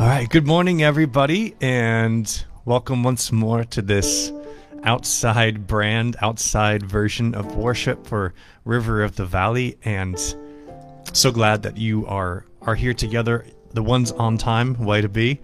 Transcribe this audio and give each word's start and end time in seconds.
All 0.00 0.06
right, 0.06 0.30
good 0.30 0.46
morning, 0.46 0.82
everybody, 0.82 1.54
and 1.60 2.46
welcome 2.64 3.02
once 3.02 3.30
more 3.30 3.64
to 3.64 3.82
this 3.82 4.32
outside 4.82 5.66
brand, 5.66 6.16
outside 6.22 6.82
version 6.82 7.34
of 7.34 7.54
worship 7.54 8.06
for 8.06 8.32
River 8.64 9.02
of 9.02 9.16
the 9.16 9.26
Valley. 9.26 9.76
And 9.84 10.18
so 11.12 11.30
glad 11.30 11.62
that 11.64 11.76
you 11.76 12.06
are 12.06 12.46
are 12.62 12.74
here 12.74 12.94
together. 12.94 13.44
The 13.74 13.82
ones 13.82 14.10
on 14.12 14.38
time, 14.38 14.72
way 14.82 15.02
to 15.02 15.08
be. 15.10 15.38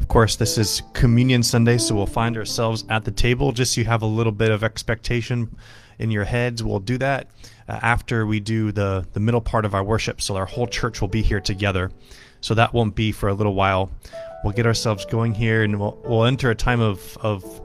Of 0.00 0.08
course, 0.08 0.34
this 0.34 0.58
is 0.58 0.82
Communion 0.92 1.44
Sunday, 1.44 1.78
so 1.78 1.94
we'll 1.94 2.06
find 2.06 2.36
ourselves 2.36 2.84
at 2.88 3.04
the 3.04 3.12
table. 3.12 3.52
Just 3.52 3.74
so 3.74 3.80
you 3.80 3.84
have 3.84 4.02
a 4.02 4.06
little 4.06 4.32
bit 4.32 4.50
of 4.50 4.64
expectation 4.64 5.56
in 6.00 6.10
your 6.10 6.24
heads, 6.24 6.64
we'll 6.64 6.80
do 6.80 6.98
that 6.98 7.30
uh, 7.68 7.78
after 7.80 8.26
we 8.26 8.40
do 8.40 8.72
the 8.72 9.06
the 9.12 9.20
middle 9.20 9.40
part 9.40 9.64
of 9.64 9.72
our 9.72 9.84
worship. 9.84 10.20
So 10.20 10.34
our 10.34 10.46
whole 10.46 10.66
church 10.66 11.00
will 11.00 11.06
be 11.06 11.22
here 11.22 11.40
together. 11.40 11.92
So 12.40 12.54
that 12.54 12.72
won't 12.72 12.94
be 12.94 13.12
for 13.12 13.28
a 13.28 13.34
little 13.34 13.54
while. 13.54 13.90
We'll 14.42 14.52
get 14.52 14.66
ourselves 14.66 15.04
going 15.04 15.34
here, 15.34 15.62
and 15.62 15.78
we'll 15.78 15.98
we'll 16.04 16.24
enter 16.24 16.50
a 16.50 16.54
time 16.54 16.80
of 16.80 17.16
of 17.20 17.60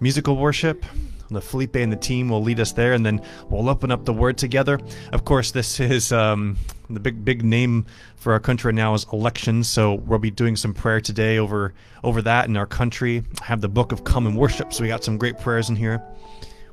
musical 0.00 0.36
worship. 0.36 0.84
The 1.30 1.40
Felipe 1.42 1.76
and 1.76 1.92
the 1.92 1.96
team 1.96 2.30
will 2.30 2.42
lead 2.42 2.58
us 2.58 2.72
there, 2.72 2.94
and 2.94 3.04
then 3.04 3.20
we'll 3.50 3.68
open 3.68 3.90
up 3.90 4.06
the 4.06 4.14
Word 4.14 4.38
together. 4.38 4.80
Of 5.12 5.26
course, 5.26 5.50
this 5.50 5.78
is 5.78 6.10
um, 6.10 6.56
the 6.88 7.00
big 7.00 7.24
big 7.24 7.44
name 7.44 7.86
for 8.16 8.32
our 8.32 8.40
country 8.40 8.72
now 8.72 8.94
is 8.94 9.06
elections. 9.12 9.68
So 9.68 9.94
we'll 9.94 10.18
be 10.18 10.30
doing 10.30 10.56
some 10.56 10.72
prayer 10.74 11.00
today 11.00 11.38
over 11.38 11.74
over 12.02 12.22
that 12.22 12.48
in 12.48 12.56
our 12.56 12.66
country. 12.66 13.24
have 13.42 13.60
the 13.60 13.68
Book 13.68 13.92
of 13.92 14.04
Common 14.04 14.36
Worship, 14.36 14.72
so 14.72 14.82
we 14.82 14.88
got 14.88 15.04
some 15.04 15.18
great 15.18 15.38
prayers 15.38 15.68
in 15.68 15.76
here. 15.76 16.02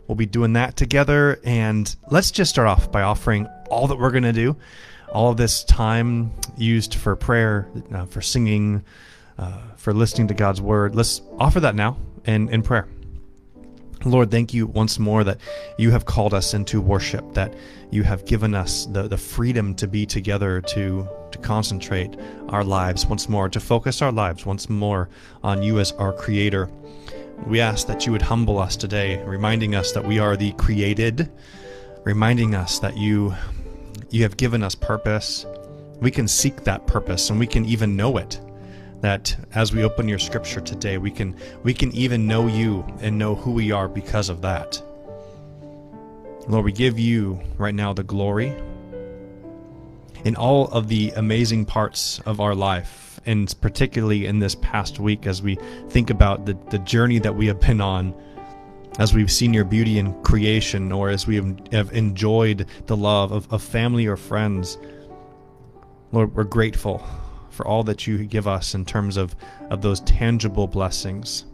We'll 0.08 0.16
be 0.16 0.26
doing 0.26 0.54
that 0.54 0.76
together, 0.76 1.40
and 1.44 1.94
let's 2.12 2.32
just 2.32 2.52
start 2.52 2.68
off 2.68 2.92
by 2.92 3.02
offering 3.02 3.48
all 3.70 3.88
that 3.88 3.98
we're 3.98 4.12
to 4.12 4.34
do. 4.34 4.56
All 5.16 5.32
of 5.32 5.38
this 5.38 5.64
time 5.64 6.34
used 6.58 6.96
for 6.96 7.16
prayer, 7.16 7.70
uh, 7.94 8.06
for 8.06 8.22
singing, 8.22 8.84
uh, 9.38 9.62
for 9.78 9.94
listening 9.94 10.28
to 10.28 10.34
God's 10.34 10.60
word. 10.60 10.94
Let's 10.94 11.22
offer 11.40 11.62
that 11.62 11.74
now 11.74 11.96
in, 12.26 12.50
in 12.50 12.62
prayer. 12.62 12.86
Lord, 14.04 14.30
thank 14.30 14.54
you 14.54 14.68
once 14.68 15.00
more 15.00 15.24
that 15.24 15.38
you 15.78 15.92
have 15.92 16.04
called 16.04 16.34
us 16.34 16.54
into 16.54 16.82
worship, 16.82 17.34
that 17.34 17.54
you 17.92 18.04
have 18.04 18.26
given 18.26 18.54
us 18.54 18.88
the, 18.88 19.08
the 19.08 19.18
freedom 19.18 19.74
to 19.76 19.88
be 19.88 20.06
together, 20.06 20.60
to, 20.60 21.08
to 21.32 21.38
concentrate 21.38 22.18
our 22.50 22.66
lives 22.66 23.06
once 23.06 23.30
more, 23.30 23.48
to 23.48 23.62
focus 23.62 24.02
our 24.02 24.12
lives 24.12 24.46
once 24.46 24.70
more 24.70 25.08
on 25.44 25.64
you 25.64 25.80
as 25.80 25.94
our 25.94 26.12
creator. 26.12 26.70
We 27.48 27.62
ask 27.62 27.88
that 27.88 28.06
you 28.06 28.12
would 28.12 28.22
humble 28.22 28.60
us 28.60 28.76
today, 28.76 29.24
reminding 29.24 29.76
us 29.76 29.94
that 29.94 30.04
we 30.04 30.20
are 30.20 30.36
the 30.36 30.52
created, 30.52 31.32
reminding 32.04 32.54
us 32.54 32.80
that 32.80 32.98
you 32.98 33.34
you 34.16 34.24
have 34.24 34.38
given 34.38 34.64
us 34.64 34.76
purpose. 34.76 35.46
We 36.00 36.10
can 36.10 36.26
seek 36.30 36.64
that 36.64 36.88
purpose 36.88 37.30
and 37.30 37.38
we 37.38 37.48
can 37.48 37.66
even 37.66 37.98
know 37.98 38.16
it. 38.16 38.40
That 39.02 39.36
as 39.54 39.74
we 39.74 39.84
open 39.84 40.08
your 40.08 40.20
scripture 40.20 40.62
today 40.62 40.98
we 40.98 41.12
can 41.12 41.36
we 41.64 41.74
can 41.74 41.92
even 41.92 42.26
know 42.26 42.48
you 42.48 42.86
and 43.02 43.20
know 43.20 43.36
who 43.36 43.52
we 43.52 43.72
are 43.72 43.90
because 43.90 44.30
of 44.30 44.42
that. 44.42 44.82
Lord 46.48 46.64
we 46.64 46.72
give 46.72 46.98
you 46.98 47.42
right 47.58 47.76
now 47.76 47.92
the 47.92 48.04
glory 48.04 48.56
in 50.24 50.38
all 50.38 50.70
of 50.70 50.88
the 50.88 51.12
amazing 51.18 51.66
parts 51.66 52.22
of 52.26 52.40
our 52.40 52.56
life 52.56 53.20
and 53.26 53.54
particularly 53.60 54.28
in 54.28 54.40
this 54.40 54.56
past 54.56 54.98
week 54.98 55.28
as 55.28 55.42
we 55.42 55.58
think 55.90 56.10
about 56.10 56.46
the, 56.46 56.58
the 56.70 56.80
journey 56.80 57.20
that 57.20 57.36
we 57.36 57.48
have 57.48 57.60
been 57.60 57.82
on 57.82 58.14
as 59.00 59.14
we've 59.14 59.32
seen 59.32 59.54
your 59.54 59.66
beauty 59.66 60.00
in 60.00 60.14
creation 60.24 60.92
or 60.92 61.10
as 61.10 61.28
we 61.28 61.36
have 61.72 61.92
enjoyed 61.94 62.68
the 62.86 62.96
love 62.96 63.32
of, 63.32 63.52
of 63.52 63.62
family 63.62 64.06
or 64.06 64.18
friends 64.18 64.78
lord 66.12 66.34
we're 66.36 66.44
grateful 66.44 67.06
for 67.56 67.66
all 67.68 67.84
that 67.84 68.06
you 68.06 68.24
give 68.26 68.48
us 68.48 68.76
in 68.76 68.86
terms 68.86 69.18
of, 69.18 69.36
of 69.70 69.82
those 69.82 70.02
tangible 70.02 70.68
blessings. 70.68 71.46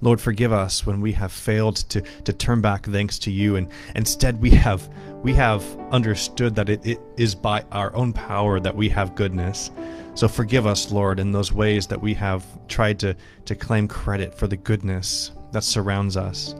Lord, 0.00 0.20
forgive 0.20 0.52
us 0.52 0.84
when 0.84 1.00
we 1.00 1.12
have 1.12 1.32
failed 1.32 1.76
to, 1.90 2.00
to 2.00 2.32
turn 2.32 2.60
back 2.60 2.86
thanks 2.86 3.18
to 3.20 3.30
you, 3.30 3.56
and 3.56 3.68
instead 3.94 4.40
we 4.40 4.50
have 4.50 4.88
we 5.22 5.34
have 5.34 5.64
understood 5.90 6.54
that 6.54 6.68
it, 6.68 6.86
it 6.86 7.00
is 7.16 7.34
by 7.34 7.64
our 7.72 7.94
own 7.96 8.12
power 8.12 8.60
that 8.60 8.76
we 8.76 8.88
have 8.88 9.14
goodness. 9.14 9.70
So 10.14 10.28
forgive 10.28 10.66
us, 10.66 10.92
Lord, 10.92 11.18
in 11.18 11.32
those 11.32 11.52
ways 11.52 11.86
that 11.88 12.00
we 12.00 12.14
have 12.14 12.44
tried 12.68 12.98
to, 13.00 13.16
to 13.46 13.54
claim 13.54 13.88
credit 13.88 14.34
for 14.34 14.46
the 14.46 14.56
goodness 14.56 15.32
that 15.56 15.64
surrounds 15.64 16.18
us. 16.18 16.54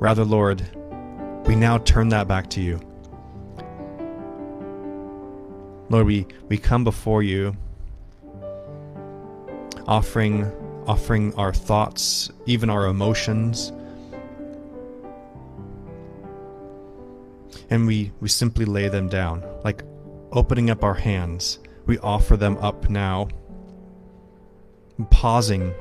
Rather, 0.00 0.24
Lord, 0.24 0.60
we 1.46 1.54
now 1.54 1.78
turn 1.78 2.08
that 2.08 2.26
back 2.26 2.50
to 2.50 2.60
you. 2.60 2.80
Lord, 5.88 6.06
we, 6.06 6.26
we 6.48 6.58
come 6.58 6.82
before 6.82 7.22
you 7.22 7.56
offering 9.86 10.50
offering 10.88 11.32
our 11.36 11.54
thoughts, 11.54 12.28
even 12.44 12.68
our 12.68 12.86
emotions. 12.86 13.72
And 17.70 17.86
we, 17.86 18.10
we 18.20 18.28
simply 18.28 18.64
lay 18.64 18.88
them 18.88 19.08
down, 19.08 19.44
like 19.62 19.84
opening 20.32 20.70
up 20.70 20.82
our 20.82 20.94
hands. 20.94 21.60
We 21.86 21.98
offer 21.98 22.36
them 22.36 22.56
up 22.56 22.90
now, 22.90 23.28
pausing 25.10 25.72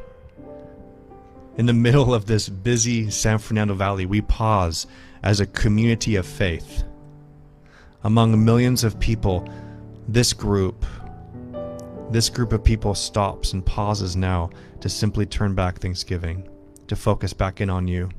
in 1.58 1.66
the 1.66 1.74
middle 1.74 2.14
of 2.14 2.26
this 2.26 2.50
busy 2.50 3.10
San 3.10 3.38
Fernando 3.38 3.74
Valley. 3.74 4.06
We 4.06 4.22
pause 4.22 4.88
as 5.24 5.40
a 5.40 5.46
community 5.46 6.16
of 6.16 6.26
faith 6.26 6.84
among 8.04 8.44
millions 8.44 8.84
of 8.84 9.00
people 9.00 9.48
this 10.08 10.34
group, 10.34 10.86
this 12.10 12.30
group 12.30 12.52
of 12.54 12.64
people 12.64 12.96
stops 12.96 13.54
and 13.54 13.66
pauses 13.66 14.16
now 14.16 14.50
to 14.80 14.90
simply 14.90 15.26
turn 15.26 15.54
back 15.54 15.80
Thanksgiving, 15.80 16.50
to 16.88 16.96
focus 16.96 17.34
back 17.34 17.62
in 17.62 17.70
on 17.70 17.88
you. 17.88 18.10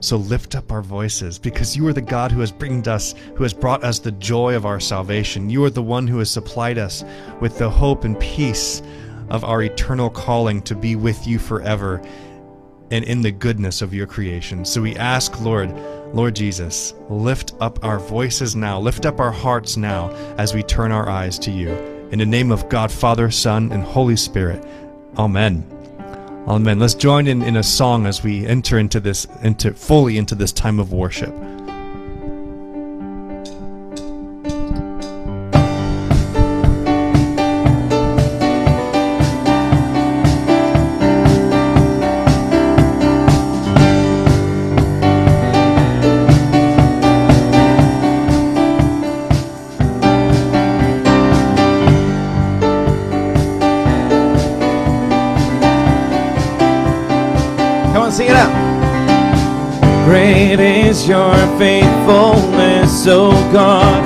So 0.00 0.16
lift 0.16 0.54
up 0.54 0.70
our 0.70 0.82
voices 0.82 1.38
because 1.38 1.76
you 1.76 1.86
are 1.88 1.92
the 1.92 2.00
God 2.00 2.30
who 2.30 2.40
has 2.40 2.52
bringed 2.52 2.88
us, 2.88 3.14
who 3.34 3.42
has 3.42 3.52
brought 3.52 3.84
us 3.84 3.98
the 3.98 4.12
joy 4.12 4.54
of 4.54 4.66
our 4.66 4.80
salvation. 4.80 5.50
You 5.50 5.64
are 5.64 5.70
the 5.70 5.82
one 5.82 6.06
who 6.06 6.18
has 6.18 6.30
supplied 6.30 6.78
us 6.78 7.04
with 7.40 7.58
the 7.58 7.70
hope 7.70 8.04
and 8.04 8.18
peace 8.20 8.82
of 9.28 9.44
our 9.44 9.62
eternal 9.62 10.10
calling 10.10 10.62
to 10.62 10.74
be 10.74 10.96
with 10.96 11.26
you 11.26 11.38
forever 11.38 12.02
and 12.90 13.04
in 13.04 13.22
the 13.22 13.30
goodness 13.30 13.82
of 13.82 13.92
your 13.92 14.06
creation. 14.06 14.64
So 14.64 14.80
we 14.80 14.96
ask, 14.96 15.40
Lord, 15.40 15.74
Lord 16.14 16.34
Jesus, 16.34 16.94
lift 17.10 17.52
up 17.60 17.84
our 17.84 17.98
voices 17.98 18.56
now, 18.56 18.80
lift 18.80 19.04
up 19.04 19.20
our 19.20 19.32
hearts 19.32 19.76
now 19.76 20.10
as 20.38 20.54
we 20.54 20.62
turn 20.62 20.90
our 20.90 21.08
eyes 21.08 21.38
to 21.40 21.50
you. 21.50 21.70
In 22.10 22.18
the 22.18 22.26
name 22.26 22.50
of 22.50 22.68
God, 22.70 22.90
Father, 22.90 23.30
Son, 23.30 23.70
and 23.72 23.82
Holy 23.82 24.16
Spirit. 24.16 24.64
Amen. 25.18 25.77
Amen. 26.48 26.78
Let's 26.78 26.94
join 26.94 27.26
in 27.26 27.42
in 27.42 27.56
a 27.56 27.62
song 27.62 28.06
as 28.06 28.22
we 28.22 28.46
enter 28.46 28.78
into 28.78 29.00
this 29.00 29.26
into 29.42 29.74
fully 29.74 30.16
into 30.16 30.34
this 30.34 30.50
time 30.50 30.80
of 30.80 30.94
worship. 30.94 31.34
Oh 63.10 63.32
God. 63.52 64.04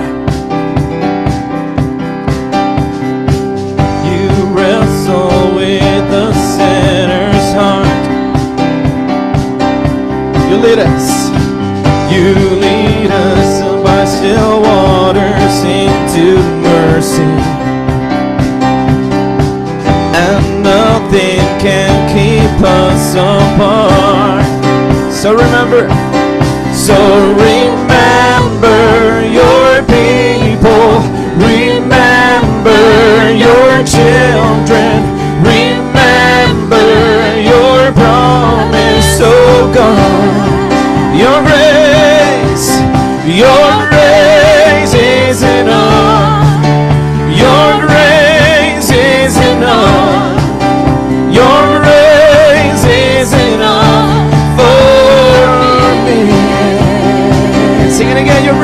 You 4.06 4.28
wrestle 4.54 5.54
with 5.56 6.10
the 6.10 6.32
sinner's 6.32 7.48
heart. 7.58 8.04
You 10.48 10.56
lead 10.58 10.78
us, 10.78 11.30
you 12.12 12.34
lead 12.60 13.10
us 13.10 13.82
by 13.82 14.04
still 14.04 14.62
waters 14.62 15.56
into 15.64 16.38
mercy. 16.62 17.34
And 20.14 20.62
nothing 20.62 21.42
can 21.58 21.92
keep 22.14 22.64
us 22.64 23.14
apart. 23.14 24.44
So 25.12 25.32
remember, 25.34 25.88
so 26.74 26.94
remember 27.34 28.21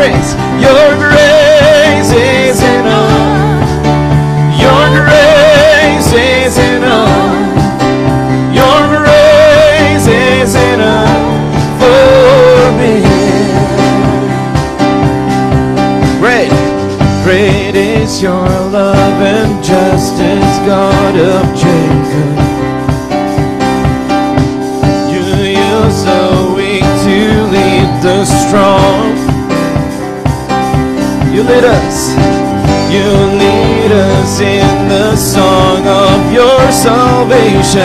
Your 0.09 0.97
grace 0.97 2.13
is 2.13 2.63
enough. 2.63 3.69
Your 4.59 4.89
grace 5.05 6.13
is 6.13 6.57
enough. 6.57 7.59
Your 8.55 8.81
grace 8.97 10.07
is 10.07 10.55
enough 10.55 11.19
for 11.81 12.73
me. 12.81 12.97
Great, 16.21 16.53
great 17.25 17.75
is 17.77 18.23
your 18.23 18.49
love 18.71 19.23
and 19.23 19.63
justice, 19.63 20.59
God 20.67 21.17
of 21.17 21.45
Jacob. 21.55 22.37
You 25.13 25.25
use 25.53 26.05
the 26.05 26.55
weak 26.57 26.89
to 27.05 27.43
lead 27.53 28.03
the 28.03 28.25
strong. 28.25 29.08
Lead 31.49 31.65
us, 31.65 32.11
you 32.93 33.09
lead 33.43 33.91
us 33.91 34.39
in 34.39 34.89
the 34.89 35.17
song 35.17 35.81
of 35.87 36.31
your 36.31 36.61
salvation. 36.71 37.83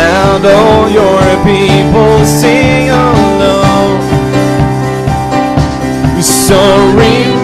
And 0.00 0.46
all 0.46 0.88
your 0.88 1.44
people 1.44 2.24
sing 2.24 2.88
along. 2.88 4.00
So 6.22 6.58
remember 6.96 7.41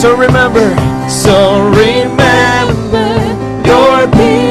So 0.00 0.14
remember, 0.16 0.76
so 1.10 1.70
remember 1.70 3.08
your 3.66 4.06
people. 4.12 4.47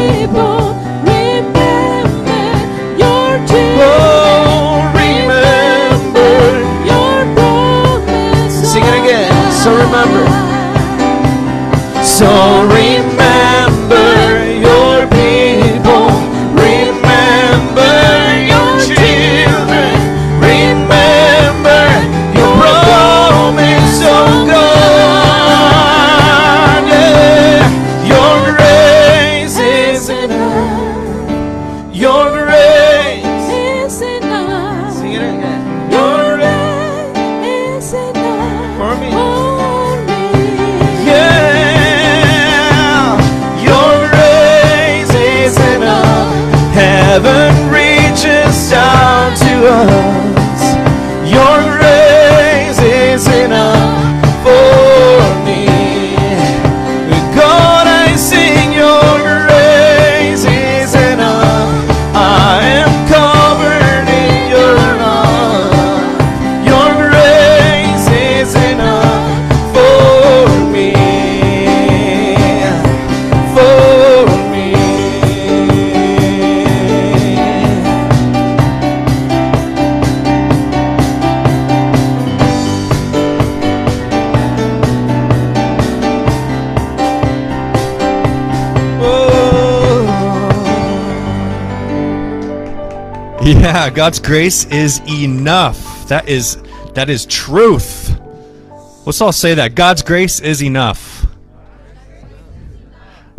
Yeah, 93.59 93.89
God's 93.89 94.19
grace 94.19 94.65
is 94.65 95.01
enough. 95.09 96.07
That 96.07 96.29
is 96.29 96.61
that 96.93 97.09
is 97.09 97.25
truth. 97.25 98.17
Let's 99.05 99.19
all 99.19 99.31
say 99.31 99.55
that. 99.55 99.73
God's 99.73 100.03
grace 100.03 100.39
is 100.39 100.61
enough. 100.61 101.25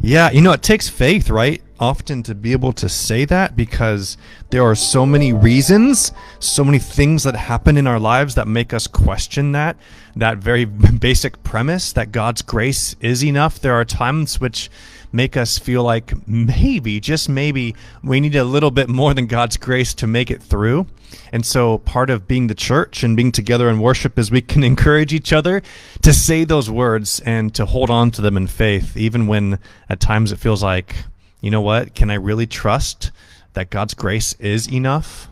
Yeah, 0.00 0.30
you 0.30 0.40
know, 0.40 0.52
it 0.52 0.62
takes 0.62 0.88
faith, 0.88 1.30
right? 1.30 1.62
Often 1.78 2.24
to 2.24 2.34
be 2.34 2.52
able 2.52 2.72
to 2.74 2.88
say 2.88 3.24
that 3.26 3.56
because 3.56 4.16
there 4.50 4.62
are 4.64 4.74
so 4.74 5.06
many 5.06 5.32
reasons, 5.32 6.12
so 6.40 6.64
many 6.64 6.78
things 6.78 7.22
that 7.22 7.36
happen 7.36 7.76
in 7.76 7.86
our 7.86 8.00
lives 8.00 8.34
that 8.34 8.48
make 8.48 8.74
us 8.74 8.86
question 8.86 9.52
that, 9.52 9.76
that 10.16 10.38
very 10.38 10.64
basic 11.00 11.42
premise 11.44 11.92
that 11.92 12.10
God's 12.10 12.42
grace 12.42 12.96
is 13.00 13.24
enough. 13.24 13.60
There 13.60 13.74
are 13.74 13.84
times 13.84 14.40
which 14.40 14.68
make 15.12 15.36
us 15.36 15.58
feel 15.58 15.82
like 15.82 16.12
maybe, 16.28 17.00
just 17.00 17.28
maybe, 17.28 17.74
we 18.02 18.20
need 18.20 18.36
a 18.36 18.44
little 18.44 18.70
bit 18.70 18.88
more 18.88 19.14
than 19.14 19.26
God's 19.26 19.56
grace 19.56 19.94
to 19.94 20.06
make 20.06 20.30
it 20.30 20.42
through. 20.42 20.86
And 21.32 21.44
so, 21.44 21.78
part 21.78 22.10
of 22.10 22.28
being 22.28 22.46
the 22.46 22.54
church 22.54 23.02
and 23.02 23.16
being 23.16 23.32
together 23.32 23.68
in 23.68 23.80
worship 23.80 24.18
is 24.18 24.30
we 24.30 24.42
can 24.42 24.64
encourage 24.72 25.12
each 25.12 25.32
other 25.32 25.62
to 26.02 26.12
say 26.12 26.44
those 26.44 26.70
words 26.70 27.20
and 27.20 27.54
to 27.54 27.66
hold 27.66 27.90
on 27.90 28.10
to 28.12 28.22
them 28.22 28.36
in 28.36 28.46
faith, 28.46 28.96
even 28.96 29.26
when 29.26 29.58
at 29.88 30.00
times 30.00 30.32
it 30.32 30.36
feels 30.38 30.62
like, 30.62 30.94
you 31.40 31.50
know 31.50 31.60
what, 31.60 31.94
can 31.94 32.10
I 32.10 32.14
really 32.14 32.46
trust 32.46 33.10
that 33.54 33.70
God's 33.70 33.94
grace 33.94 34.34
is 34.34 34.70
enough? 34.70 35.28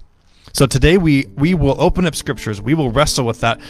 So 0.52 0.64
today 0.64 0.96
we 0.96 1.26
we 1.34 1.52
will 1.52 1.78
open 1.78 2.06
up 2.06 2.14
scriptures. 2.14 2.62
We 2.62 2.72
will 2.72 2.90
wrestle 2.90 3.26
with 3.26 3.40
that. 3.40 3.60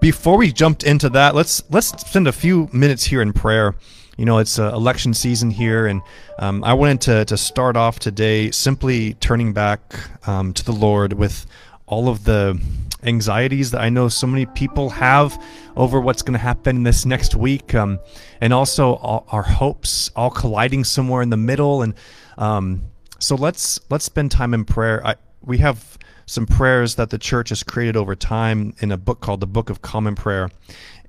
Before 0.00 0.36
we 0.36 0.52
jumped 0.52 0.84
into 0.84 1.08
that, 1.10 1.34
let's 1.34 1.64
let's 1.70 1.88
spend 2.08 2.28
a 2.28 2.32
few 2.32 2.68
minutes 2.72 3.02
here 3.04 3.22
in 3.22 3.32
prayer. 3.32 3.74
You 4.18 4.26
know, 4.26 4.38
it's 4.38 4.58
uh, 4.58 4.72
election 4.74 5.14
season 5.14 5.50
here, 5.50 5.86
and 5.86 6.02
um, 6.38 6.62
I 6.64 6.74
wanted 6.74 7.00
to 7.02 7.24
to 7.24 7.36
start 7.36 7.76
off 7.76 7.98
today 7.98 8.50
simply 8.50 9.14
turning 9.14 9.54
back 9.54 9.80
um, 10.28 10.52
to 10.52 10.64
the 10.64 10.72
Lord 10.72 11.14
with 11.14 11.46
all 11.86 12.08
of 12.08 12.24
the 12.24 12.60
anxieties 13.02 13.70
that 13.70 13.80
I 13.80 13.88
know 13.88 14.08
so 14.08 14.26
many 14.26 14.46
people 14.46 14.90
have 14.90 15.42
over 15.76 16.00
what's 16.00 16.22
going 16.22 16.34
to 16.34 16.38
happen 16.38 16.82
this 16.82 17.06
next 17.06 17.34
week, 17.34 17.74
um, 17.74 17.98
and 18.42 18.52
also 18.52 18.96
our 18.96 19.42
hopes 19.42 20.10
all 20.14 20.30
colliding 20.30 20.84
somewhere 20.84 21.22
in 21.22 21.30
the 21.30 21.36
middle. 21.38 21.80
And 21.80 21.94
um, 22.36 22.82
so 23.18 23.34
let's 23.34 23.80
let's 23.88 24.04
spend 24.04 24.30
time 24.30 24.52
in 24.52 24.66
prayer. 24.66 25.04
I, 25.06 25.14
we 25.42 25.58
have 25.58 25.98
some 26.26 26.46
prayers 26.46 26.96
that 26.96 27.08
the 27.08 27.18
church 27.18 27.48
has 27.48 27.62
created 27.62 27.96
over 27.96 28.14
time 28.14 28.74
in 28.80 28.92
a 28.92 28.98
book 28.98 29.20
called 29.20 29.40
the 29.40 29.46
Book 29.46 29.70
of 29.70 29.80
Common 29.80 30.14
Prayer, 30.14 30.50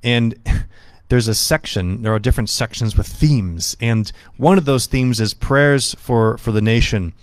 and 0.03 0.35
there's 1.09 1.27
a 1.27 1.35
section. 1.35 2.01
There 2.01 2.13
are 2.13 2.19
different 2.19 2.49
sections 2.49 2.97
with 2.97 3.07
themes, 3.07 3.75
and 3.79 4.11
one 4.37 4.57
of 4.57 4.65
those 4.65 4.85
themes 4.85 5.19
is 5.19 5.33
prayers 5.33 5.95
for 5.99 6.37
for 6.37 6.51
the 6.51 6.61
nation 6.61 7.13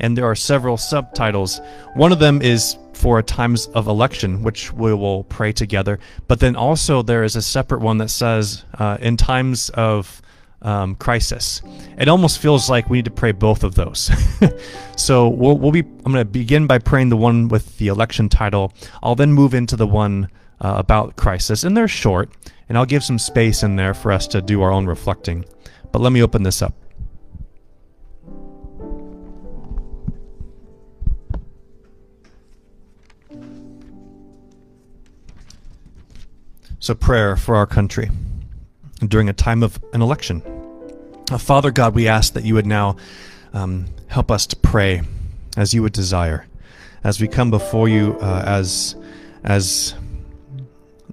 and 0.00 0.16
there 0.16 0.24
are 0.24 0.34
several 0.34 0.76
subtitles. 0.76 1.60
One 1.94 2.10
of 2.10 2.18
them 2.18 2.42
is 2.42 2.76
for 2.94 3.22
times 3.22 3.66
of 3.68 3.86
election, 3.86 4.42
which 4.42 4.72
we 4.72 4.92
will 4.92 5.24
pray 5.24 5.52
together. 5.52 6.00
But 6.26 6.40
then 6.40 6.56
also 6.56 7.02
there 7.02 7.22
is 7.22 7.36
a 7.36 7.42
separate 7.42 7.80
one 7.80 7.98
that 7.98 8.08
says 8.08 8.64
uh, 8.78 8.98
in 9.00 9.16
times 9.16 9.70
of 9.70 10.20
um, 10.62 10.94
crisis. 10.96 11.62
It 11.98 12.08
almost 12.08 12.38
feels 12.38 12.68
like 12.68 12.90
we 12.90 12.98
need 12.98 13.06
to 13.06 13.10
pray 13.10 13.32
both 13.32 13.62
of 13.62 13.74
those. 13.74 14.10
so 14.96 15.28
we'll, 15.28 15.56
we'll 15.56 15.72
be. 15.72 15.80
I'm 15.80 16.12
going 16.12 16.16
to 16.16 16.24
begin 16.24 16.66
by 16.66 16.78
praying 16.78 17.08
the 17.08 17.16
one 17.16 17.48
with 17.48 17.78
the 17.78 17.88
election 17.88 18.28
title. 18.28 18.72
I'll 19.02 19.14
then 19.14 19.32
move 19.32 19.54
into 19.54 19.76
the 19.76 19.86
one 19.86 20.28
uh, 20.60 20.74
about 20.76 21.16
crisis, 21.16 21.64
and 21.64 21.74
they're 21.74 21.88
short, 21.88 22.30
and 22.70 22.78
I'll 22.78 22.86
give 22.86 23.02
some 23.02 23.18
space 23.18 23.64
in 23.64 23.74
there 23.74 23.92
for 23.92 24.12
us 24.12 24.28
to 24.28 24.40
do 24.40 24.62
our 24.62 24.70
own 24.70 24.86
reflecting. 24.86 25.44
But 25.90 26.00
let 26.00 26.12
me 26.12 26.22
open 26.22 26.44
this 26.44 26.62
up. 26.62 26.72
So, 36.78 36.94
prayer 36.94 37.36
for 37.36 37.56
our 37.56 37.66
country 37.66 38.08
during 39.00 39.28
a 39.28 39.32
time 39.32 39.64
of 39.64 39.82
an 39.92 40.00
election. 40.00 40.40
Uh, 41.28 41.38
Father 41.38 41.72
God, 41.72 41.96
we 41.96 42.06
ask 42.06 42.34
that 42.34 42.44
you 42.44 42.54
would 42.54 42.66
now 42.66 42.96
um, 43.52 43.86
help 44.06 44.30
us 44.30 44.46
to 44.46 44.56
pray 44.56 45.02
as 45.56 45.74
you 45.74 45.82
would 45.82 45.92
desire, 45.92 46.46
as 47.02 47.20
we 47.20 47.26
come 47.26 47.50
before 47.50 47.88
you 47.88 48.16
uh, 48.20 48.44
as 48.46 48.94
as 49.42 49.94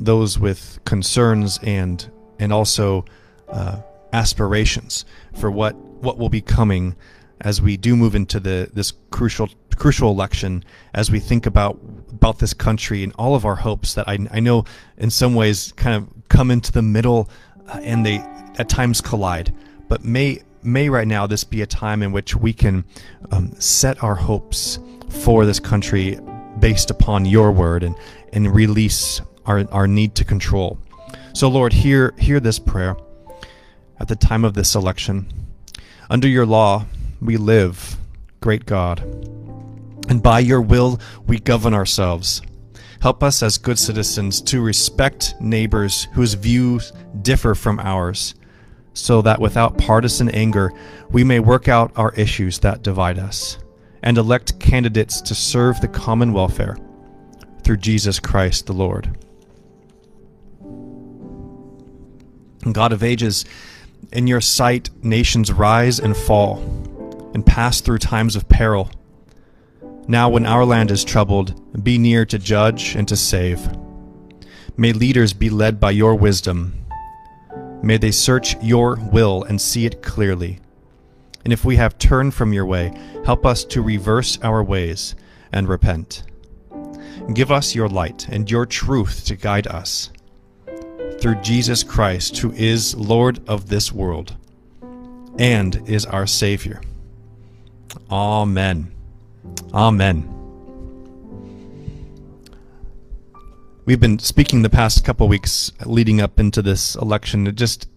those 0.05 0.39
with 0.39 0.79
concerns 0.85 1.59
and 1.63 2.09
and 2.39 2.53
also 2.53 3.05
uh, 3.49 3.81
aspirations 4.13 5.05
for 5.35 5.49
what 5.51 5.75
what 5.75 6.17
will 6.17 6.29
be 6.29 6.41
coming 6.41 6.95
as 7.41 7.61
we 7.61 7.77
do 7.77 7.95
move 7.95 8.15
into 8.15 8.39
the 8.39 8.69
this 8.73 8.93
crucial 9.11 9.49
crucial 9.75 10.09
election 10.09 10.63
as 10.93 11.11
we 11.11 11.19
think 11.19 11.45
about 11.45 11.79
about 12.11 12.39
this 12.39 12.53
country 12.53 13.03
and 13.03 13.13
all 13.17 13.35
of 13.35 13.45
our 13.45 13.55
hopes 13.55 13.93
that 13.93 14.07
I, 14.07 14.17
I 14.31 14.39
know 14.39 14.65
in 14.97 15.09
some 15.09 15.35
ways 15.35 15.71
kind 15.75 15.95
of 15.95 16.09
come 16.29 16.49
into 16.51 16.71
the 16.71 16.81
middle 16.81 17.29
uh, 17.67 17.79
and 17.83 18.05
they 18.05 18.17
at 18.57 18.69
times 18.69 19.01
collide. 19.01 19.53
But 19.87 20.03
may 20.03 20.41
may 20.63 20.89
right 20.89 21.07
now 21.07 21.27
this 21.27 21.43
be 21.43 21.61
a 21.61 21.67
time 21.67 22.01
in 22.01 22.11
which 22.11 22.35
we 22.35 22.53
can 22.53 22.85
um, 23.31 23.53
set 23.59 24.03
our 24.03 24.15
hopes 24.15 24.79
for 25.09 25.45
this 25.45 25.59
country 25.59 26.19
based 26.59 26.89
upon 26.89 27.25
your 27.25 27.51
word 27.51 27.83
and 27.83 27.95
and 28.33 28.53
release 28.53 29.21
our, 29.47 29.65
our 29.71 29.87
need 29.87 30.15
to 30.15 30.23
control 30.23 30.77
so 31.33 31.47
lord 31.49 31.73
hear 31.73 32.13
hear 32.17 32.39
this 32.39 32.59
prayer 32.59 32.95
at 33.99 34.07
the 34.07 34.15
time 34.15 34.45
of 34.45 34.53
this 34.53 34.75
election 34.75 35.27
under 36.09 36.27
your 36.27 36.45
law 36.45 36.85
we 37.21 37.37
live 37.37 37.97
great 38.41 38.65
god 38.65 39.01
and 40.07 40.23
by 40.23 40.39
your 40.39 40.61
will 40.61 40.99
we 41.25 41.39
govern 41.39 41.73
ourselves. 41.73 42.41
Help 43.01 43.21
us 43.21 43.43
as 43.43 43.57
good 43.57 43.77
citizens 43.77 44.41
to 44.41 44.61
respect 44.61 45.35
neighbors 45.39 46.07
whose 46.13 46.33
views 46.33 46.91
differ 47.21 47.53
from 47.53 47.79
ours, 47.79 48.33
so 48.93 49.21
that 49.21 49.39
without 49.39 49.77
partisan 49.77 50.29
anger 50.29 50.71
we 51.11 51.23
may 51.23 51.39
work 51.39 51.67
out 51.67 51.91
our 51.95 52.13
issues 52.15 52.59
that 52.59 52.81
divide 52.81 53.19
us, 53.19 53.59
and 54.01 54.17
elect 54.17 54.59
candidates 54.59 55.21
to 55.21 55.35
serve 55.35 55.79
the 55.79 55.87
common 55.87 56.33
welfare 56.33 56.77
through 57.63 57.77
Jesus 57.77 58.19
Christ 58.19 58.65
the 58.65 58.73
Lord. 58.73 59.26
God 62.73 62.93
of 62.93 63.03
ages, 63.03 63.45
in 64.11 64.27
your 64.27 64.41
sight 64.41 64.89
nations 65.03 65.51
rise 65.51 65.99
and 65.99 66.15
fall, 66.15 66.59
and 67.33 67.45
pass 67.45 67.81
through 67.81 67.99
times 67.99 68.35
of 68.35 68.47
peril. 68.49 68.89
Now, 70.07 70.29
when 70.29 70.45
our 70.45 70.63
land 70.63 70.91
is 70.91 71.03
troubled, 71.03 71.83
be 71.83 71.97
near 71.97 72.25
to 72.25 72.39
judge 72.39 72.95
and 72.95 73.07
to 73.09 73.17
save. 73.17 73.69
May 74.77 74.93
leaders 74.93 75.33
be 75.33 75.49
led 75.49 75.79
by 75.79 75.91
your 75.91 76.15
wisdom. 76.15 76.85
May 77.83 77.97
they 77.97 78.11
search 78.11 78.55
your 78.63 78.97
will 79.11 79.43
and 79.43 79.59
see 79.59 79.85
it 79.85 80.01
clearly. 80.01 80.59
And 81.43 81.51
if 81.51 81.65
we 81.65 81.75
have 81.77 81.97
turned 81.97 82.33
from 82.33 82.53
your 82.53 82.65
way, 82.65 82.97
help 83.25 83.45
us 83.45 83.63
to 83.65 83.81
reverse 83.81 84.39
our 84.41 84.63
ways 84.63 85.15
and 85.51 85.67
repent. 85.67 86.23
Give 87.33 87.51
us 87.51 87.75
your 87.75 87.89
light 87.89 88.27
and 88.29 88.49
your 88.49 88.65
truth 88.65 89.25
to 89.25 89.35
guide 89.35 89.67
us. 89.67 90.11
Through 91.19 91.35
Jesus 91.41 91.83
Christ, 91.83 92.37
who 92.37 92.51
is 92.51 92.95
Lord 92.95 93.39
of 93.47 93.69
this 93.69 93.91
world 93.91 94.35
and 95.39 95.81
is 95.87 96.05
our 96.05 96.27
Savior. 96.27 96.81
Amen. 98.09 98.91
Amen. 99.73 100.33
We've 103.85 103.99
been 103.99 104.19
speaking 104.19 104.63
the 104.63 104.69
past 104.69 105.05
couple 105.05 105.27
weeks 105.27 105.71
leading 105.85 106.19
up 106.19 106.39
into 106.39 106.61
this 106.61 106.95
election. 106.95 107.55
Just, 107.55 107.87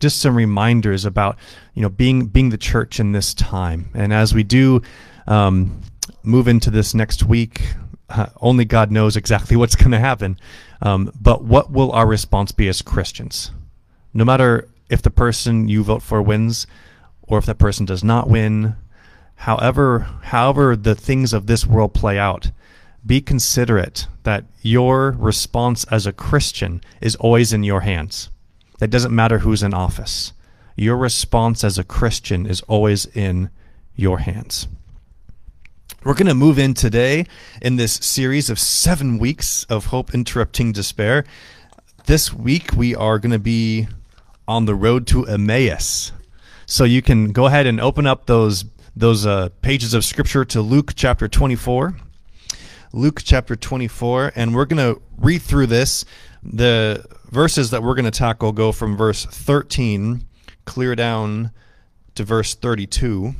just 0.00 0.20
some 0.20 0.34
reminders 0.34 1.04
about 1.04 1.38
you 1.74 1.82
know 1.82 1.90
being 1.90 2.26
being 2.26 2.48
the 2.48 2.58
church 2.58 2.98
in 2.98 3.12
this 3.12 3.34
time, 3.34 3.90
and 3.94 4.12
as 4.12 4.34
we 4.34 4.42
do 4.42 4.80
um, 5.26 5.82
move 6.22 6.48
into 6.48 6.70
this 6.70 6.94
next 6.94 7.24
week, 7.24 7.74
only 8.40 8.64
God 8.64 8.90
knows 8.90 9.16
exactly 9.16 9.56
what's 9.56 9.76
going 9.76 9.90
to 9.90 9.98
happen. 9.98 10.38
Um, 10.80 11.12
but 11.20 11.44
what 11.44 11.70
will 11.70 11.92
our 11.92 12.06
response 12.06 12.52
be 12.52 12.68
as 12.68 12.82
Christians? 12.82 13.50
No 14.14 14.24
matter 14.24 14.68
if 14.88 15.02
the 15.02 15.10
person 15.10 15.68
you 15.68 15.82
vote 15.82 16.02
for 16.02 16.22
wins, 16.22 16.66
or 17.22 17.38
if 17.38 17.46
that 17.46 17.58
person 17.58 17.84
does 17.84 18.02
not 18.02 18.28
win, 18.28 18.74
however 19.38 20.00
however 20.24 20.74
the 20.74 20.94
things 20.94 21.32
of 21.32 21.46
this 21.46 21.64
world 21.64 21.94
play 21.94 22.18
out 22.18 22.50
be 23.06 23.20
considerate 23.20 24.06
that 24.24 24.44
your 24.62 25.12
response 25.12 25.84
as 25.84 26.06
a 26.06 26.12
christian 26.12 26.80
is 27.00 27.14
always 27.16 27.52
in 27.52 27.62
your 27.62 27.82
hands 27.82 28.30
it 28.80 28.90
doesn't 28.90 29.14
matter 29.14 29.38
who's 29.38 29.62
in 29.62 29.72
office 29.72 30.32
your 30.74 30.96
response 30.96 31.62
as 31.62 31.78
a 31.78 31.84
christian 31.84 32.46
is 32.46 32.62
always 32.62 33.06
in 33.06 33.48
your 33.94 34.18
hands 34.18 34.66
we're 36.04 36.14
going 36.14 36.26
to 36.26 36.34
move 36.34 36.58
in 36.58 36.74
today 36.74 37.26
in 37.60 37.76
this 37.76 37.94
series 37.94 38.48
of 38.50 38.58
seven 38.58 39.18
weeks 39.18 39.64
of 39.64 39.86
hope 39.86 40.14
interrupting 40.14 40.72
despair 40.72 41.24
this 42.06 42.32
week 42.32 42.72
we 42.72 42.94
are 42.94 43.18
going 43.18 43.32
to 43.32 43.38
be 43.38 43.86
on 44.46 44.64
the 44.64 44.74
road 44.74 45.06
to 45.06 45.26
emmaus 45.26 46.12
so 46.66 46.84
you 46.84 47.02
can 47.02 47.32
go 47.32 47.46
ahead 47.46 47.66
and 47.66 47.80
open 47.80 48.06
up 48.06 48.26
those 48.26 48.64
those 48.98 49.24
uh, 49.24 49.48
pages 49.62 49.94
of 49.94 50.04
scripture 50.04 50.44
to 50.44 50.60
Luke 50.60 50.92
chapter 50.96 51.28
24. 51.28 51.96
Luke 52.92 53.20
chapter 53.22 53.54
24, 53.54 54.32
and 54.34 54.54
we're 54.54 54.64
going 54.64 54.94
to 54.94 55.00
read 55.16 55.40
through 55.40 55.66
this. 55.66 56.04
The 56.42 57.04
verses 57.30 57.70
that 57.70 57.82
we're 57.82 57.94
going 57.94 58.06
to 58.06 58.10
tackle 58.10 58.50
go 58.50 58.72
from 58.72 58.96
verse 58.96 59.24
13 59.24 60.26
clear 60.64 60.96
down 60.96 61.52
to 62.16 62.24
verse 62.24 62.54
32. 62.54 63.34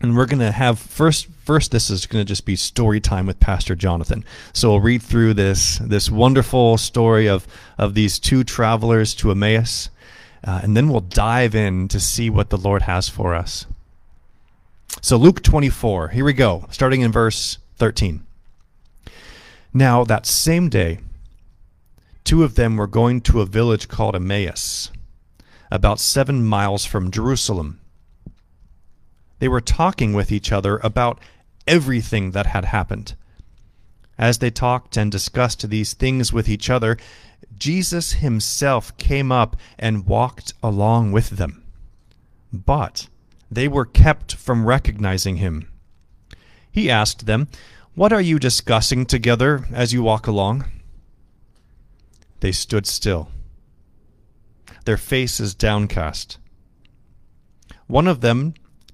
And 0.00 0.16
we're 0.16 0.26
going 0.26 0.40
to 0.40 0.52
have 0.52 0.78
first 0.78 1.26
first 1.26 1.72
this 1.72 1.90
is 1.90 2.06
going 2.06 2.24
to 2.24 2.28
just 2.28 2.44
be 2.44 2.54
story 2.54 3.00
time 3.00 3.26
with 3.26 3.40
Pastor 3.40 3.74
Jonathan. 3.74 4.24
So 4.52 4.70
we'll 4.70 4.80
read 4.80 5.02
through 5.02 5.34
this 5.34 5.78
this 5.78 6.10
wonderful 6.10 6.78
story 6.78 7.26
of 7.28 7.46
of 7.76 7.94
these 7.94 8.18
two 8.18 8.44
travelers 8.44 9.14
to 9.16 9.30
Emmaus. 9.30 9.90
Uh, 10.44 10.60
and 10.62 10.76
then 10.76 10.88
we'll 10.88 11.00
dive 11.00 11.54
in 11.54 11.88
to 11.88 11.98
see 11.98 12.30
what 12.30 12.50
the 12.50 12.56
Lord 12.56 12.82
has 12.82 13.08
for 13.08 13.34
us. 13.34 13.66
So, 15.00 15.16
Luke 15.16 15.42
24, 15.42 16.08
here 16.08 16.24
we 16.24 16.32
go, 16.32 16.66
starting 16.70 17.02
in 17.02 17.12
verse 17.12 17.58
13. 17.76 18.24
Now, 19.72 20.04
that 20.04 20.26
same 20.26 20.68
day, 20.68 20.98
two 22.24 22.42
of 22.42 22.54
them 22.54 22.76
were 22.76 22.86
going 22.86 23.20
to 23.22 23.40
a 23.40 23.46
village 23.46 23.88
called 23.88 24.16
Emmaus, 24.16 24.90
about 25.70 26.00
seven 26.00 26.44
miles 26.44 26.84
from 26.84 27.10
Jerusalem. 27.10 27.80
They 29.38 29.48
were 29.48 29.60
talking 29.60 30.12
with 30.12 30.32
each 30.32 30.52
other 30.52 30.78
about 30.78 31.20
everything 31.66 32.32
that 32.32 32.46
had 32.46 32.66
happened. 32.66 33.14
As 34.18 34.38
they 34.38 34.50
talked 34.50 34.96
and 34.96 35.12
discussed 35.12 35.68
these 35.68 35.94
things 35.94 36.32
with 36.32 36.48
each 36.48 36.68
other, 36.68 36.96
Jesus 37.56 38.14
himself 38.14 38.96
came 38.96 39.30
up 39.30 39.56
and 39.78 40.06
walked 40.06 40.54
along 40.62 41.12
with 41.12 41.30
them. 41.30 41.62
But 42.52 43.08
they 43.50 43.68
were 43.68 43.84
kept 43.84 44.34
from 44.34 44.66
recognizing 44.66 45.36
him. 45.36 45.68
He 46.70 46.90
asked 46.90 47.26
them, 47.26 47.48
What 47.94 48.12
are 48.12 48.20
you 48.20 48.38
discussing 48.38 49.06
together 49.06 49.66
as 49.72 49.92
you 49.92 50.02
walk 50.02 50.26
along? 50.26 50.64
They 52.40 52.52
stood 52.52 52.86
still, 52.86 53.30
their 54.84 54.96
faces 54.96 55.54
downcast. 55.54 56.38
One 57.86 58.06
of 58.06 58.20
them, 58.20 58.54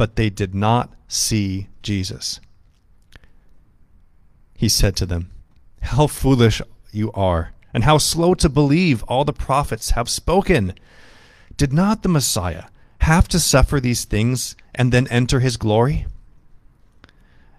but 0.00 0.16
they 0.16 0.30
did 0.30 0.54
not 0.54 0.94
see 1.08 1.68
Jesus. 1.82 2.40
He 4.54 4.66
said 4.66 4.96
to 4.96 5.04
them, 5.04 5.30
How 5.82 6.06
foolish 6.06 6.62
you 6.90 7.12
are, 7.12 7.52
and 7.74 7.84
how 7.84 7.98
slow 7.98 8.32
to 8.36 8.48
believe 8.48 9.02
all 9.02 9.26
the 9.26 9.34
prophets 9.34 9.90
have 9.90 10.08
spoken. 10.08 10.72
Did 11.58 11.74
not 11.74 12.02
the 12.02 12.08
Messiah 12.08 12.64
have 13.02 13.28
to 13.28 13.38
suffer 13.38 13.78
these 13.78 14.06
things 14.06 14.56
and 14.74 14.90
then 14.90 15.06
enter 15.08 15.40
his 15.40 15.58
glory? 15.58 16.06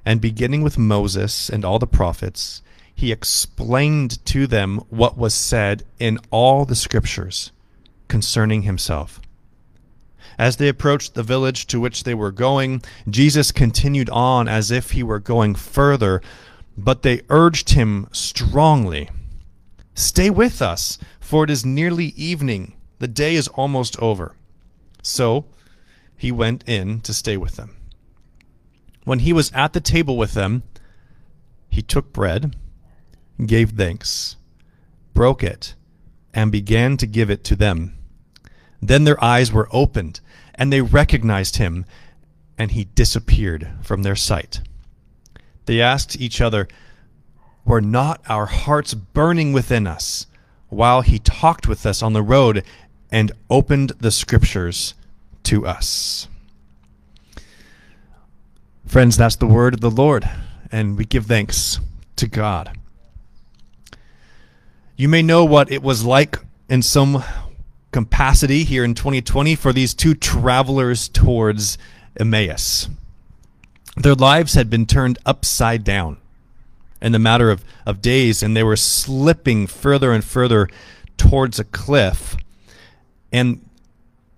And 0.03 0.19
beginning 0.19 0.63
with 0.63 0.79
Moses 0.79 1.47
and 1.47 1.63
all 1.63 1.77
the 1.77 1.85
prophets, 1.85 2.63
he 2.95 3.11
explained 3.11 4.25
to 4.25 4.47
them 4.47 4.79
what 4.89 5.15
was 5.15 5.35
said 5.35 5.83
in 5.99 6.17
all 6.31 6.65
the 6.65 6.75
scriptures 6.75 7.51
concerning 8.07 8.63
himself. 8.63 9.21
As 10.37 10.57
they 10.57 10.67
approached 10.67 11.13
the 11.13 11.23
village 11.23 11.67
to 11.67 11.79
which 11.79 12.03
they 12.03 12.13
were 12.13 12.31
going, 12.31 12.81
Jesus 13.09 13.51
continued 13.51 14.09
on 14.09 14.47
as 14.47 14.71
if 14.71 14.91
he 14.91 15.03
were 15.03 15.19
going 15.19 15.55
further, 15.55 16.21
but 16.77 17.01
they 17.01 17.21
urged 17.29 17.71
him 17.71 18.07
strongly 18.11 19.09
Stay 19.93 20.29
with 20.29 20.61
us, 20.61 20.97
for 21.19 21.43
it 21.43 21.49
is 21.49 21.65
nearly 21.65 22.07
evening. 22.07 22.73
The 22.99 23.07
day 23.07 23.35
is 23.35 23.47
almost 23.49 23.99
over. 23.99 24.35
So 25.01 25.45
he 26.17 26.31
went 26.31 26.63
in 26.67 27.01
to 27.01 27.13
stay 27.13 27.37
with 27.37 27.55
them. 27.55 27.75
When 29.03 29.19
he 29.19 29.33
was 29.33 29.51
at 29.53 29.73
the 29.73 29.81
table 29.81 30.17
with 30.17 30.33
them, 30.33 30.63
he 31.69 31.81
took 31.81 32.13
bread, 32.13 32.55
gave 33.45 33.71
thanks, 33.71 34.35
broke 35.13 35.43
it, 35.43 35.75
and 36.33 36.51
began 36.51 36.97
to 36.97 37.07
give 37.07 37.29
it 37.29 37.43
to 37.45 37.55
them. 37.55 37.97
Then 38.81 39.03
their 39.03 39.23
eyes 39.23 39.51
were 39.51 39.69
opened, 39.71 40.19
and 40.55 40.71
they 40.71 40.81
recognized 40.81 41.57
him, 41.57 41.85
and 42.57 42.71
he 42.71 42.85
disappeared 42.85 43.69
from 43.81 44.03
their 44.03 44.15
sight. 44.15 44.61
They 45.65 45.81
asked 45.81 46.19
each 46.19 46.41
other, 46.41 46.67
Were 47.65 47.81
not 47.81 48.21
our 48.27 48.47
hearts 48.47 48.93
burning 48.93 49.53
within 49.53 49.85
us 49.85 50.25
while 50.69 51.01
he 51.01 51.19
talked 51.19 51.67
with 51.67 51.85
us 51.85 52.01
on 52.01 52.13
the 52.13 52.23
road 52.23 52.63
and 53.11 53.31
opened 53.49 53.91
the 53.99 54.11
scriptures 54.11 54.95
to 55.43 55.67
us? 55.67 56.27
Friends, 58.85 59.15
that's 59.15 59.35
the 59.35 59.47
word 59.47 59.75
of 59.75 59.79
the 59.79 59.91
Lord, 59.91 60.29
and 60.71 60.97
we 60.97 61.05
give 61.05 61.27
thanks 61.27 61.79
to 62.17 62.27
God. 62.27 62.77
You 64.97 65.07
may 65.07 65.21
know 65.21 65.45
what 65.45 65.71
it 65.71 65.81
was 65.81 66.03
like 66.03 66.39
in 66.67 66.81
some 66.81 67.23
capacity 67.91 68.63
here 68.63 68.83
in 68.83 68.95
2020 68.95 69.55
for 69.55 69.73
these 69.73 69.93
two 69.93 70.13
travelers 70.13 71.07
towards 71.09 71.77
Emmaus. 72.17 72.89
Their 73.97 74.15
lives 74.15 74.53
had 74.53 74.69
been 74.69 74.85
turned 74.85 75.19
upside 75.25 75.83
down 75.83 76.17
in 77.01 77.11
the 77.11 77.19
matter 77.19 77.49
of, 77.49 77.65
of 77.85 78.01
days, 78.01 78.41
and 78.41 78.55
they 78.55 78.63
were 78.63 78.75
slipping 78.75 79.67
further 79.67 80.11
and 80.11 80.23
further 80.23 80.69
towards 81.17 81.59
a 81.59 81.65
cliff. 81.65 82.37
And 83.31 83.65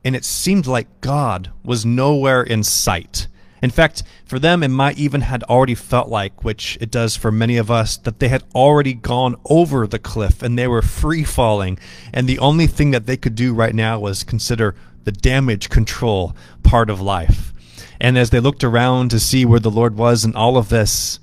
and 0.05 0.15
it 0.17 0.25
seemed 0.25 0.67
like 0.67 1.01
God 1.01 1.51
was 1.63 1.85
nowhere 1.85 2.43
in 2.43 2.63
sight. 2.63 3.27
In 3.63 3.69
fact, 3.69 4.03
for 4.25 4.39
them, 4.39 4.61
it 4.61 4.67
might 4.67 4.97
even 4.97 5.21
had 5.21 5.41
already 5.43 5.73
felt 5.73 6.09
like, 6.09 6.43
which 6.43 6.77
it 6.81 6.91
does 6.91 7.15
for 7.15 7.31
many 7.31 7.55
of 7.55 7.71
us, 7.71 7.95
that 7.95 8.19
they 8.19 8.27
had 8.27 8.43
already 8.53 8.93
gone 8.93 9.37
over 9.45 9.87
the 9.87 9.99
cliff 9.99 10.43
and 10.43 10.59
they 10.59 10.67
were 10.67 10.81
free 10.81 11.23
falling. 11.23 11.79
And 12.11 12.27
the 12.27 12.39
only 12.39 12.67
thing 12.67 12.91
that 12.91 13.05
they 13.05 13.15
could 13.15 13.35
do 13.35 13.53
right 13.53 13.73
now 13.73 14.01
was 14.01 14.25
consider 14.25 14.75
the 15.05 15.13
damage 15.13 15.69
control 15.69 16.35
part 16.63 16.89
of 16.89 16.99
life. 16.99 17.53
And 18.01 18.17
as 18.17 18.31
they 18.31 18.41
looked 18.41 18.65
around 18.65 19.11
to 19.11 19.19
see 19.19 19.45
where 19.45 19.61
the 19.61 19.71
Lord 19.71 19.95
was 19.95 20.25
in 20.25 20.35
all 20.35 20.57
of 20.57 20.67
this, 20.67 21.19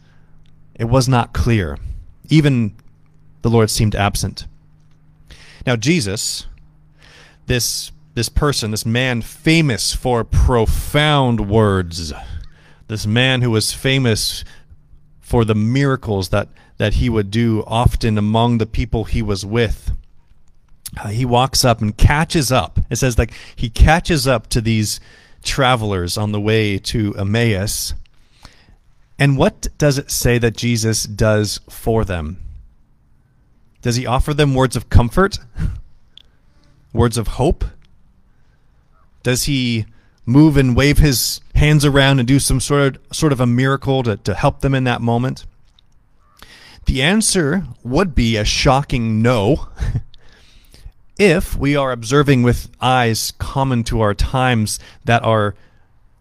it 0.74 0.84
was 0.84 1.06
not 1.06 1.34
clear. 1.34 1.76
Even 2.30 2.74
the 3.42 3.50
Lord 3.50 3.68
seemed 3.68 3.94
absent. 3.94 4.46
Now, 5.66 5.76
Jesus, 5.76 6.46
this 7.44 7.92
this 8.20 8.28
person, 8.28 8.70
this 8.70 8.84
man 8.84 9.22
famous 9.22 9.94
for 9.94 10.24
profound 10.24 11.48
words, 11.48 12.12
this 12.86 13.06
man 13.06 13.40
who 13.40 13.50
was 13.50 13.72
famous 13.72 14.44
for 15.20 15.42
the 15.42 15.54
miracles 15.54 16.28
that, 16.28 16.46
that 16.76 16.92
he 16.92 17.08
would 17.08 17.30
do 17.30 17.64
often 17.66 18.18
among 18.18 18.58
the 18.58 18.66
people 18.66 19.04
he 19.04 19.22
was 19.22 19.46
with. 19.46 19.92
Uh, 21.02 21.08
he 21.08 21.24
walks 21.24 21.64
up 21.64 21.80
and 21.80 21.96
catches 21.96 22.52
up. 22.52 22.78
It 22.90 22.96
says, 22.96 23.16
like, 23.16 23.32
he 23.56 23.70
catches 23.70 24.28
up 24.28 24.48
to 24.48 24.60
these 24.60 25.00
travelers 25.42 26.18
on 26.18 26.32
the 26.32 26.40
way 26.42 26.76
to 26.76 27.14
Emmaus. 27.16 27.94
And 29.18 29.38
what 29.38 29.66
does 29.78 29.96
it 29.96 30.10
say 30.10 30.36
that 30.36 30.58
Jesus 30.58 31.04
does 31.04 31.58
for 31.70 32.04
them? 32.04 32.36
Does 33.80 33.96
he 33.96 34.04
offer 34.04 34.34
them 34.34 34.54
words 34.54 34.76
of 34.76 34.90
comfort? 34.90 35.38
Words 36.92 37.16
of 37.16 37.28
hope? 37.28 37.64
Does 39.22 39.44
he 39.44 39.86
move 40.26 40.56
and 40.56 40.76
wave 40.76 40.98
his 40.98 41.40
hands 41.54 41.84
around 41.84 42.18
and 42.18 42.28
do 42.28 42.38
some 42.38 42.60
sort 42.60 42.96
of 42.96 43.16
sort 43.16 43.32
of 43.32 43.40
a 43.40 43.46
miracle 43.46 44.02
to, 44.02 44.16
to 44.18 44.34
help 44.34 44.60
them 44.60 44.74
in 44.74 44.84
that 44.84 45.00
moment? 45.00 45.46
The 46.86 47.02
answer 47.02 47.64
would 47.82 48.14
be 48.14 48.36
a 48.36 48.44
shocking 48.44 49.22
no. 49.22 49.68
if 51.18 51.56
we 51.56 51.76
are 51.76 51.92
observing 51.92 52.42
with 52.42 52.70
eyes 52.80 53.32
common 53.38 53.84
to 53.84 54.00
our 54.00 54.14
times 54.14 54.78
that 55.04 55.22
are 55.22 55.54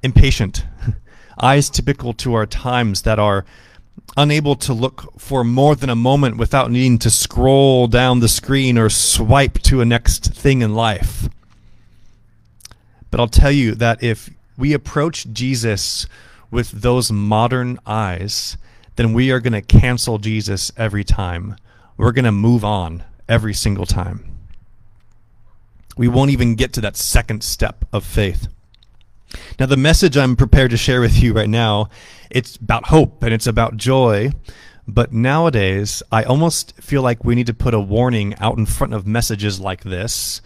impatient, 0.04 0.66
eyes 1.40 1.70
typical 1.70 2.14
to 2.14 2.34
our 2.34 2.46
times 2.46 3.04
that 3.04 3.18
are 3.18 3.46
unable 4.18 4.56
to 4.56 4.74
look 4.74 5.18
for 5.18 5.44
more 5.44 5.76
than 5.76 5.90
a 5.90 5.96
moment 5.96 6.38
without 6.38 6.72
needing 6.72 7.00
to 7.00 7.10
scroll 7.10 7.88
down 7.88 8.20
the 8.20 8.28
screen 8.28 8.78
or 8.78 8.90
swipe 8.90 9.60
to 9.60 9.82
a 9.82 9.86
next 9.86 10.34
thing 10.34 10.62
in 10.62 10.74
life. 10.74 11.30
But 13.12 13.20
I'll 13.20 13.28
tell 13.28 13.52
you 13.52 13.76
that 13.76 14.04
if 14.04 14.30
we 14.58 14.74
approach 14.74 15.28
Jesus 15.32 16.06
with 16.52 16.72
those 16.72 17.12
modern 17.12 17.80
eyes, 17.86 18.58
then 18.96 19.14
we 19.14 19.32
are 19.32 19.40
going 19.40 19.54
to 19.54 19.62
cancel 19.62 20.18
Jesus 20.18 20.72
every 20.78 21.04
time. 21.04 21.56
We're 21.98 22.12
going 22.12 22.26
to 22.26 22.32
move 22.32 22.66
on 22.66 23.04
every 23.28 23.54
single 23.54 23.86
time. 23.86 24.26
We 25.98 26.08
won't 26.08 26.32
even 26.32 26.56
get 26.56 26.74
to 26.74 26.82
that 26.82 26.98
second 26.98 27.44
step 27.44 27.86
of 27.92 28.06
faith. 28.06 28.48
Now, 29.60 29.68
the 29.68 29.78
message 29.78 30.18
I'm 30.18 30.36
prepared 30.36 30.72
to 30.72 30.78
share 30.78 31.02
with 31.02 31.22
you 31.22 31.34
right 31.34 31.50
now, 31.50 31.90
it's 32.30 32.56
about 32.56 32.88
hope 32.88 33.22
and 33.22 33.34
it's 33.34 33.48
about 33.48 33.78
joy. 33.78 34.32
But 34.88 35.14
nowadays, 35.14 36.02
I 36.12 36.24
almost 36.24 36.74
feel 36.82 37.04
like 37.04 37.24
we 37.24 37.36
need 37.36 37.48
to 37.48 37.54
put 37.54 37.74
a 37.74 37.80
warning 37.80 38.34
out 38.40 38.58
in 38.58 38.66
front 38.66 38.94
of 38.94 39.06
messages 39.06 39.60
like 39.60 39.84
this 39.84 40.42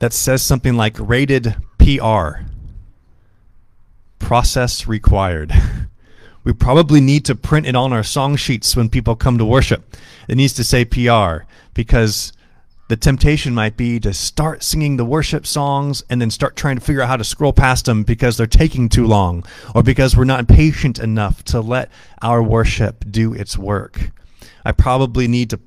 that 0.00 0.12
says 0.12 0.42
something 0.42 0.74
like 0.74 0.96
rated 0.98 1.54
PR. 1.78 2.42
Process 4.18 4.86
required. 4.86 5.52
we 6.44 6.52
probably 6.52 7.00
need 7.00 7.24
to 7.26 7.34
print 7.34 7.66
it 7.66 7.76
on 7.76 7.92
our 7.92 8.02
song 8.02 8.36
sheets 8.36 8.74
when 8.74 8.88
people 8.88 9.14
come 9.14 9.38
to 9.38 9.44
worship. 9.44 9.96
It 10.26 10.36
needs 10.36 10.54
to 10.54 10.64
say 10.64 10.84
PR 10.84 11.44
because 11.74 12.32
the 12.88 12.96
temptation 12.96 13.54
might 13.54 13.76
be 13.76 14.00
to 14.00 14.12
start 14.12 14.62
singing 14.62 14.96
the 14.96 15.04
worship 15.04 15.46
songs 15.46 16.02
and 16.10 16.20
then 16.20 16.30
start 16.30 16.56
trying 16.56 16.76
to 16.76 16.82
figure 16.82 17.02
out 17.02 17.08
how 17.08 17.16
to 17.16 17.24
scroll 17.24 17.52
past 17.52 17.84
them 17.84 18.02
because 18.02 18.36
they're 18.36 18.46
taking 18.46 18.88
too 18.88 19.06
long 19.06 19.44
or 19.74 19.82
because 19.82 20.16
we're 20.16 20.24
not 20.24 20.48
patient 20.48 20.98
enough 20.98 21.44
to 21.44 21.60
let 21.60 21.90
our 22.22 22.42
worship 22.42 23.04
do 23.10 23.32
its 23.32 23.56
work. 23.56 24.10
I 24.64 24.72
probably 24.72 25.28
need 25.28 25.50
to 25.50 25.60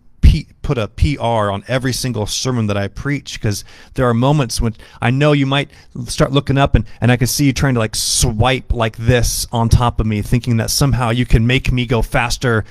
Put 0.62 0.78
a 0.78 0.88
PR 0.88 1.52
on 1.52 1.64
every 1.68 1.94
single 1.94 2.26
sermon 2.26 2.68
that 2.68 2.78
I 2.78 2.88
preach 2.88 3.34
because 3.34 3.64
there 3.94 4.08
are 4.08 4.14
moments 4.14 4.60
when 4.60 4.76
I 5.02 5.12
know 5.12 5.32
you 5.32 5.46
might 5.46 5.70
start 6.06 6.32
looking 6.32 6.58
up 6.58 6.76
and, 6.76 6.86
and 7.02 7.12
I 7.12 7.18
can 7.18 7.28
see 7.28 7.46
you 7.46 7.54
trying 7.54 7.74
to 7.76 7.80
like 7.80 7.96
swipe 7.96 8.74
like 8.74 8.98
this 8.98 9.46
on 9.52 9.70
top 9.70 10.00
of 10.00 10.06
me, 10.06 10.22
thinking 10.22 10.58
that 10.58 10.70
somehow 10.70 11.10
you 11.10 11.26
can 11.26 11.46
make 11.46 11.72
me 11.72 11.86
go 11.86 12.02
faster, 12.02 12.66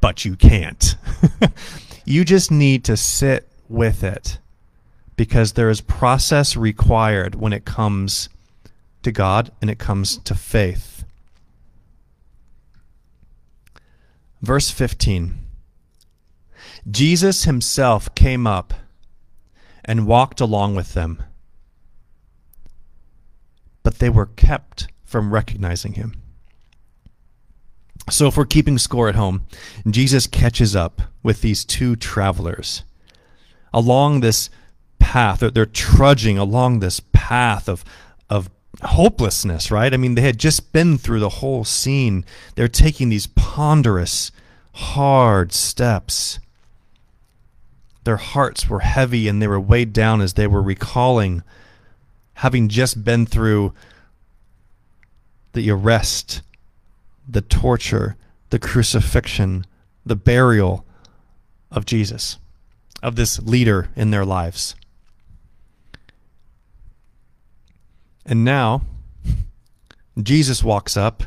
but 0.00 0.24
you 0.24 0.36
can't. 0.36 0.96
you 2.04 2.24
just 2.24 2.50
need 2.50 2.84
to 2.84 2.96
sit 2.96 3.48
with 3.68 4.02
it 4.02 4.38
because 5.16 5.52
there 5.52 5.70
is 5.70 5.80
process 5.80 6.56
required 6.56 7.34
when 7.34 7.52
it 7.52 7.64
comes 7.64 8.28
to 9.02 9.12
God 9.12 9.52
and 9.60 9.70
it 9.70 9.78
comes 9.78 10.18
to 10.18 10.34
faith. 10.34 11.04
Verse 14.42 14.70
15. 14.70 15.43
Jesus 16.90 17.44
himself 17.44 18.14
came 18.14 18.46
up 18.46 18.74
and 19.84 20.06
walked 20.06 20.40
along 20.40 20.74
with 20.74 20.94
them. 20.94 21.22
But 23.82 23.98
they 23.98 24.08
were 24.08 24.26
kept 24.26 24.88
from 25.04 25.32
recognizing 25.32 25.94
him. 25.94 26.14
So, 28.10 28.26
if 28.26 28.36
we're 28.36 28.44
keeping 28.44 28.76
score 28.76 29.08
at 29.08 29.14
home, 29.14 29.46
Jesus 29.88 30.26
catches 30.26 30.76
up 30.76 31.00
with 31.22 31.40
these 31.40 31.64
two 31.64 31.96
travelers 31.96 32.84
along 33.72 34.20
this 34.20 34.50
path. 34.98 35.40
They're, 35.40 35.50
they're 35.50 35.66
trudging 35.66 36.36
along 36.36 36.80
this 36.80 37.00
path 37.12 37.68
of, 37.68 37.82
of 38.28 38.50
hopelessness, 38.82 39.70
right? 39.70 39.92
I 39.92 39.96
mean, 39.96 40.16
they 40.16 40.22
had 40.22 40.38
just 40.38 40.72
been 40.72 40.98
through 40.98 41.20
the 41.20 41.28
whole 41.28 41.64
scene. 41.64 42.26
They're 42.56 42.68
taking 42.68 43.08
these 43.08 43.26
ponderous, 43.26 44.32
hard 44.72 45.52
steps. 45.52 46.40
Their 48.04 48.16
hearts 48.16 48.68
were 48.68 48.80
heavy 48.80 49.28
and 49.28 49.40
they 49.40 49.48
were 49.48 49.60
weighed 49.60 49.92
down 49.92 50.20
as 50.20 50.34
they 50.34 50.46
were 50.46 50.62
recalling 50.62 51.42
having 52.38 52.68
just 52.68 53.04
been 53.04 53.26
through 53.26 53.72
the 55.52 55.70
arrest 55.70 56.42
the 57.26 57.40
torture, 57.40 58.16
the 58.50 58.58
crucifixion, 58.58 59.64
the 60.04 60.16
burial 60.16 60.84
of 61.70 61.86
Jesus, 61.86 62.38
of 63.02 63.16
this 63.16 63.40
leader 63.40 63.88
in 63.96 64.10
their 64.10 64.24
lives. 64.24 64.74
And 68.26 68.44
now, 68.44 68.82
Jesus 70.22 70.62
walks 70.62 70.96
up, 70.96 71.24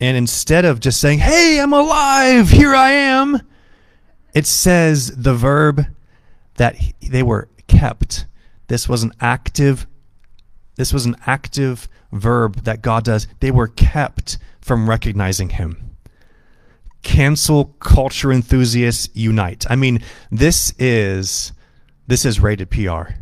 and 0.00 0.16
instead 0.16 0.64
of 0.64 0.80
just 0.80 1.00
saying, 1.00 1.20
Hey, 1.20 1.60
I'm 1.60 1.72
alive, 1.72 2.48
here 2.48 2.74
I 2.74 2.90
am, 2.90 3.40
it 4.34 4.46
says 4.46 5.14
the 5.16 5.34
verb 5.34 5.86
that 6.56 6.76
they 7.00 7.22
were 7.22 7.48
kept. 7.66 8.26
This 8.68 8.88
was 8.88 9.02
an 9.02 9.12
active 9.20 9.86
this 10.76 10.92
was 10.92 11.04
an 11.04 11.16
active 11.26 11.88
verb 12.12 12.64
that 12.64 12.82
God 12.82 13.04
does. 13.04 13.26
They 13.40 13.50
were 13.50 13.68
kept 13.68 14.38
from 14.60 14.88
recognizing 14.88 15.50
him. 15.50 15.96
Cancel 17.02 17.66
culture 17.80 18.32
enthusiasts 18.32 19.10
unite. 19.12 19.66
I 19.68 19.76
mean, 19.76 20.02
this 20.30 20.72
is 20.78 21.52
this 22.06 22.24
is 22.24 22.40
rated 22.40 22.70
PR. 22.70 23.14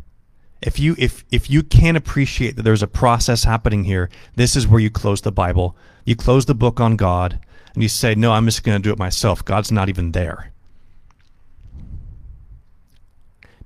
If 0.62 0.78
you 0.78 0.94
if 0.98 1.24
if 1.30 1.50
you 1.50 1.62
can't 1.62 1.96
appreciate 1.96 2.56
that 2.56 2.62
there's 2.62 2.82
a 2.82 2.86
process 2.86 3.44
happening 3.44 3.84
here, 3.84 4.10
this 4.36 4.54
is 4.54 4.68
where 4.68 4.80
you 4.80 4.90
close 4.90 5.22
the 5.22 5.32
Bible. 5.32 5.76
You 6.04 6.14
close 6.14 6.44
the 6.44 6.54
book 6.54 6.78
on 6.78 6.96
God 6.96 7.40
and 7.74 7.82
you 7.82 7.88
say, 7.88 8.14
"No, 8.14 8.32
I'm 8.32 8.44
just 8.44 8.62
going 8.62 8.80
to 8.80 8.86
do 8.86 8.92
it 8.92 8.98
myself. 8.98 9.44
God's 9.44 9.72
not 9.72 9.88
even 9.88 10.12
there." 10.12 10.52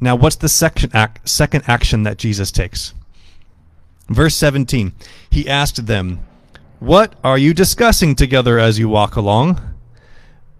Now, 0.00 0.16
what's 0.16 0.36
the 0.36 0.48
second 0.48 0.94
act, 0.94 1.28
second 1.28 1.64
action 1.66 2.02
that 2.02 2.18
Jesus 2.18 2.50
takes? 2.50 2.94
Verse 4.08 4.34
17. 4.36 4.92
He 5.30 5.48
asked 5.48 5.86
them, 5.86 6.20
what 6.84 7.14
are 7.24 7.38
you 7.38 7.54
discussing 7.54 8.14
together 8.14 8.58
as 8.58 8.78
you 8.78 8.90
walk 8.90 9.16
along? 9.16 9.58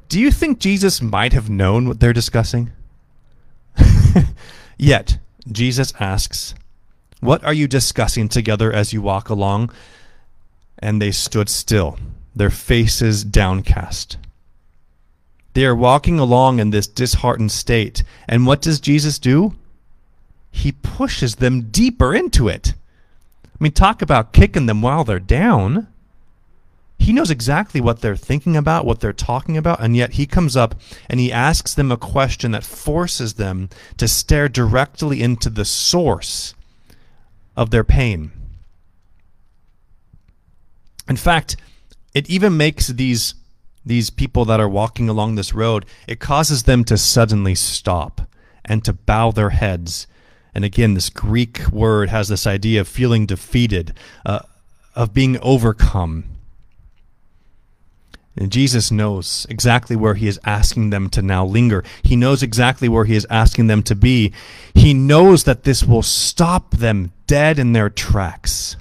Do 0.08 0.18
you 0.18 0.30
think 0.30 0.58
Jesus 0.58 1.02
might 1.02 1.34
have 1.34 1.50
known 1.50 1.86
what 1.86 2.00
they're 2.00 2.14
discussing? 2.14 2.72
Yet, 4.78 5.18
Jesus 5.52 5.92
asks, 6.00 6.54
What 7.20 7.44
are 7.44 7.52
you 7.52 7.68
discussing 7.68 8.30
together 8.30 8.72
as 8.72 8.94
you 8.94 9.02
walk 9.02 9.28
along? 9.28 9.70
And 10.78 11.02
they 11.02 11.10
stood 11.10 11.50
still, 11.50 11.98
their 12.34 12.48
faces 12.48 13.22
downcast. 13.22 14.16
They 15.54 15.64
are 15.64 15.74
walking 15.74 16.18
along 16.18 16.58
in 16.58 16.70
this 16.70 16.86
disheartened 16.86 17.52
state. 17.52 18.02
And 18.28 18.46
what 18.46 18.60
does 18.60 18.80
Jesus 18.80 19.18
do? 19.18 19.54
He 20.50 20.72
pushes 20.72 21.36
them 21.36 21.70
deeper 21.70 22.14
into 22.14 22.48
it. 22.48 22.74
I 23.44 23.56
mean, 23.58 23.72
talk 23.72 24.02
about 24.02 24.32
kicking 24.32 24.66
them 24.66 24.82
while 24.82 25.04
they're 25.04 25.18
down. 25.20 25.88
He 26.98 27.12
knows 27.12 27.30
exactly 27.30 27.80
what 27.80 28.00
they're 28.00 28.16
thinking 28.16 28.56
about, 28.56 28.84
what 28.84 29.00
they're 29.00 29.12
talking 29.12 29.56
about, 29.56 29.80
and 29.80 29.96
yet 29.96 30.12
he 30.12 30.26
comes 30.26 30.56
up 30.56 30.74
and 31.08 31.20
he 31.20 31.32
asks 31.32 31.74
them 31.74 31.92
a 31.92 31.96
question 31.96 32.52
that 32.52 32.64
forces 32.64 33.34
them 33.34 33.68
to 33.96 34.08
stare 34.08 34.48
directly 34.48 35.22
into 35.22 35.50
the 35.50 35.64
source 35.64 36.54
of 37.56 37.70
their 37.70 37.84
pain. 37.84 38.32
In 41.08 41.16
fact, 41.16 41.56
it 42.14 42.30
even 42.30 42.56
makes 42.56 42.88
these 42.88 43.34
these 43.84 44.10
people 44.10 44.44
that 44.46 44.60
are 44.60 44.68
walking 44.68 45.08
along 45.08 45.34
this 45.34 45.54
road, 45.54 45.84
it 46.08 46.20
causes 46.20 46.62
them 46.62 46.84
to 46.84 46.96
suddenly 46.96 47.54
stop 47.54 48.22
and 48.64 48.84
to 48.84 48.92
bow 48.92 49.30
their 49.30 49.50
heads. 49.50 50.06
And 50.54 50.64
again, 50.64 50.94
this 50.94 51.10
Greek 51.10 51.68
word 51.70 52.08
has 52.08 52.28
this 52.28 52.46
idea 52.46 52.80
of 52.80 52.88
feeling 52.88 53.26
defeated, 53.26 53.92
uh, 54.24 54.40
of 54.94 55.12
being 55.12 55.38
overcome. 55.40 56.24
And 58.36 58.50
Jesus 58.50 58.90
knows 58.90 59.46
exactly 59.48 59.94
where 59.94 60.14
he 60.14 60.26
is 60.26 60.40
asking 60.44 60.90
them 60.90 61.08
to 61.10 61.22
now 61.22 61.44
linger. 61.44 61.84
He 62.02 62.16
knows 62.16 62.42
exactly 62.42 62.88
where 62.88 63.04
he 63.04 63.14
is 63.14 63.26
asking 63.30 63.68
them 63.68 63.82
to 63.84 63.94
be. 63.94 64.32
He 64.74 64.92
knows 64.92 65.44
that 65.44 65.62
this 65.62 65.84
will 65.84 66.02
stop 66.02 66.72
them 66.72 67.12
dead 67.26 67.58
in 67.58 67.72
their 67.72 67.90
tracks. 67.90 68.76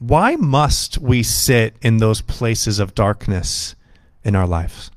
Why 0.00 0.36
must 0.36 0.98
we 0.98 1.22
sit 1.22 1.76
in 1.82 1.98
those 1.98 2.20
places 2.20 2.78
of 2.78 2.94
darkness 2.94 3.74
in 4.28 4.36
our 4.36 4.46
lives? 4.46 4.90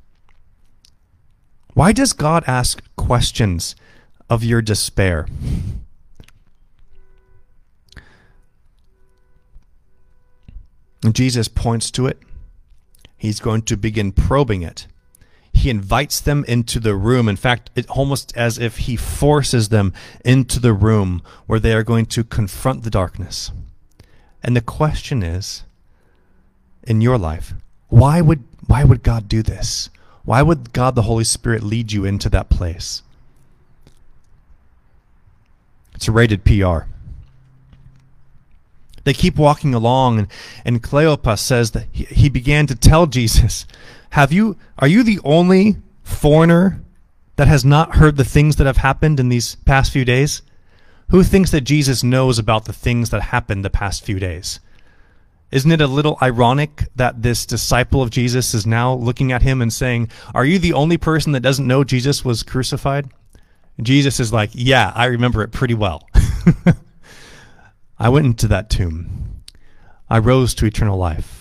Why 1.73 1.93
does 1.93 2.11
God 2.11 2.43
ask 2.45 2.83
questions 2.97 3.75
of 4.29 4.43
your 4.43 4.61
despair? 4.61 5.25
Jesus 11.11 11.47
points 11.47 11.89
to 11.91 12.05
it 12.05 12.21
he's 13.17 13.39
going 13.39 13.61
to 13.61 13.77
begin 13.77 14.11
probing 14.11 14.63
it. 14.63 14.87
He 15.53 15.69
invites 15.69 16.19
them 16.19 16.43
into 16.47 16.79
the 16.79 16.95
room. 16.95 17.29
In 17.29 17.35
fact, 17.35 17.69
it 17.75 17.87
almost 17.87 18.35
as 18.35 18.57
if 18.57 18.77
he 18.79 18.95
forces 18.95 19.69
them 19.69 19.93
into 20.25 20.59
the 20.59 20.73
room 20.73 21.21
where 21.45 21.59
they 21.59 21.73
are 21.73 21.83
going 21.83 22.07
to 22.07 22.23
confront 22.23 22.83
the 22.83 22.89
darkness. 22.89 23.51
And 24.41 24.55
the 24.55 24.61
question 24.61 25.21
is, 25.21 25.63
in 26.83 26.99
your 26.99 27.17
life, 27.17 27.53
why 27.89 28.21
would 28.21 28.43
why 28.71 28.85
would 28.85 29.03
God 29.03 29.27
do 29.27 29.43
this? 29.43 29.89
Why 30.23 30.41
would 30.41 30.71
God 30.71 30.95
the 30.95 31.01
Holy 31.01 31.25
Spirit 31.25 31.61
lead 31.61 31.91
you 31.91 32.05
into 32.05 32.29
that 32.29 32.49
place? 32.49 33.03
It's 35.93 36.07
a 36.07 36.13
rated 36.13 36.45
PR. 36.45 36.83
They 39.03 39.11
keep 39.11 39.35
walking 39.35 39.73
along, 39.73 40.19
and, 40.19 40.27
and 40.63 40.81
Cleopas 40.81 41.39
says 41.39 41.71
that 41.71 41.87
he, 41.91 42.05
he 42.05 42.29
began 42.29 42.65
to 42.67 42.75
tell 42.75 43.07
Jesus, 43.07 43.65
Have 44.11 44.31
you 44.31 44.55
are 44.79 44.87
you 44.87 45.03
the 45.03 45.19
only 45.25 45.75
foreigner 46.03 46.81
that 47.35 47.49
has 47.49 47.65
not 47.65 47.97
heard 47.97 48.15
the 48.15 48.23
things 48.23 48.55
that 48.55 48.67
have 48.67 48.77
happened 48.77 49.19
in 49.19 49.27
these 49.27 49.55
past 49.55 49.91
few 49.91 50.05
days? 50.05 50.43
Who 51.09 51.23
thinks 51.23 51.51
that 51.51 51.61
Jesus 51.61 52.03
knows 52.03 52.39
about 52.39 52.63
the 52.63 52.73
things 52.73 53.09
that 53.09 53.21
happened 53.21 53.65
the 53.65 53.69
past 53.69 54.05
few 54.05 54.17
days? 54.17 54.61
Isn't 55.51 55.71
it 55.71 55.81
a 55.81 55.87
little 55.87 56.17
ironic 56.21 56.87
that 56.95 57.21
this 57.21 57.45
disciple 57.45 58.01
of 58.01 58.09
Jesus 58.09 58.53
is 58.53 58.65
now 58.65 58.93
looking 58.93 59.31
at 59.31 59.41
him 59.41 59.61
and 59.61 59.71
saying, 59.71 60.09
Are 60.33 60.45
you 60.45 60.59
the 60.59 60.73
only 60.73 60.97
person 60.97 61.33
that 61.33 61.41
doesn't 61.41 61.67
know 61.67 61.83
Jesus 61.83 62.23
was 62.23 62.43
crucified? 62.43 63.09
Jesus 63.81 64.19
is 64.19 64.31
like, 64.31 64.51
Yeah, 64.53 64.91
I 64.95 65.05
remember 65.05 65.43
it 65.43 65.51
pretty 65.51 65.73
well. 65.73 66.07
I 67.99 68.09
went 68.09 68.25
into 68.25 68.47
that 68.47 68.69
tomb. 68.69 69.43
I 70.09 70.19
rose 70.19 70.53
to 70.55 70.65
eternal 70.65 70.97
life. 70.97 71.40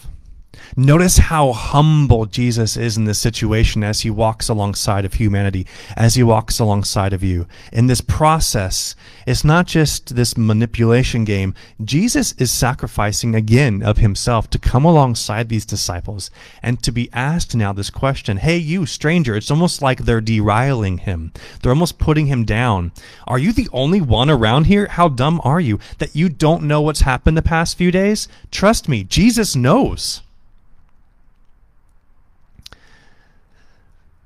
Notice 0.76 1.18
how 1.18 1.52
humble 1.52 2.26
Jesus 2.26 2.76
is 2.76 2.96
in 2.96 3.04
this 3.04 3.20
situation 3.20 3.82
as 3.82 4.02
he 4.02 4.10
walks 4.10 4.48
alongside 4.48 5.04
of 5.04 5.14
humanity, 5.14 5.66
as 5.96 6.14
he 6.14 6.22
walks 6.22 6.60
alongside 6.60 7.12
of 7.12 7.24
you. 7.24 7.46
In 7.72 7.88
this 7.88 8.00
process, 8.00 8.94
it's 9.26 9.44
not 9.44 9.66
just 9.66 10.14
this 10.14 10.36
manipulation 10.36 11.24
game. 11.24 11.54
Jesus 11.84 12.34
is 12.38 12.52
sacrificing 12.52 13.34
again 13.34 13.82
of 13.82 13.98
himself 13.98 14.48
to 14.50 14.60
come 14.60 14.84
alongside 14.84 15.48
these 15.48 15.66
disciples 15.66 16.30
and 16.62 16.80
to 16.84 16.92
be 16.92 17.10
asked 17.12 17.56
now 17.56 17.72
this 17.72 17.90
question 17.90 18.36
Hey, 18.36 18.56
you 18.56 18.86
stranger, 18.86 19.34
it's 19.34 19.50
almost 19.50 19.82
like 19.82 20.04
they're 20.04 20.20
derailing 20.20 20.98
him. 20.98 21.32
They're 21.60 21.72
almost 21.72 21.98
putting 21.98 22.26
him 22.26 22.44
down. 22.44 22.92
Are 23.26 23.38
you 23.38 23.52
the 23.52 23.68
only 23.72 24.00
one 24.00 24.30
around 24.30 24.66
here? 24.66 24.86
How 24.86 25.08
dumb 25.08 25.40
are 25.42 25.60
you 25.60 25.80
that 25.98 26.14
you 26.14 26.28
don't 26.28 26.62
know 26.62 26.80
what's 26.80 27.00
happened 27.00 27.36
the 27.36 27.42
past 27.42 27.76
few 27.76 27.90
days? 27.90 28.28
Trust 28.52 28.88
me, 28.88 29.02
Jesus 29.02 29.56
knows. 29.56 30.22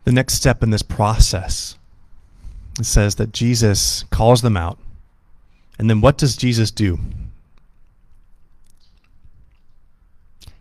The 0.04 0.12
next 0.12 0.34
step 0.34 0.62
in 0.62 0.70
this 0.70 0.82
process. 0.82 1.76
It 2.78 2.84
says 2.84 3.16
that 3.16 3.32
Jesus 3.32 4.04
calls 4.10 4.42
them 4.42 4.56
out. 4.56 4.78
And 5.78 5.90
then 5.90 6.00
what 6.00 6.18
does 6.18 6.36
Jesus 6.36 6.70
do? 6.70 6.98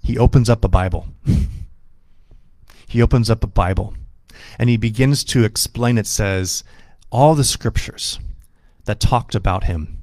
He 0.01 0.17
opens 0.17 0.49
up 0.49 0.63
a 0.63 0.67
Bible. 0.67 1.07
he 2.87 3.01
opens 3.01 3.29
up 3.29 3.43
a 3.43 3.47
Bible 3.47 3.93
and 4.59 4.69
he 4.69 4.77
begins 4.77 5.23
to 5.23 5.43
explain 5.43 5.97
it 5.97 6.07
says 6.07 6.63
all 7.09 7.35
the 7.35 7.43
scriptures 7.43 8.19
that 8.85 8.99
talked 8.99 9.35
about 9.35 9.63
him, 9.65 10.01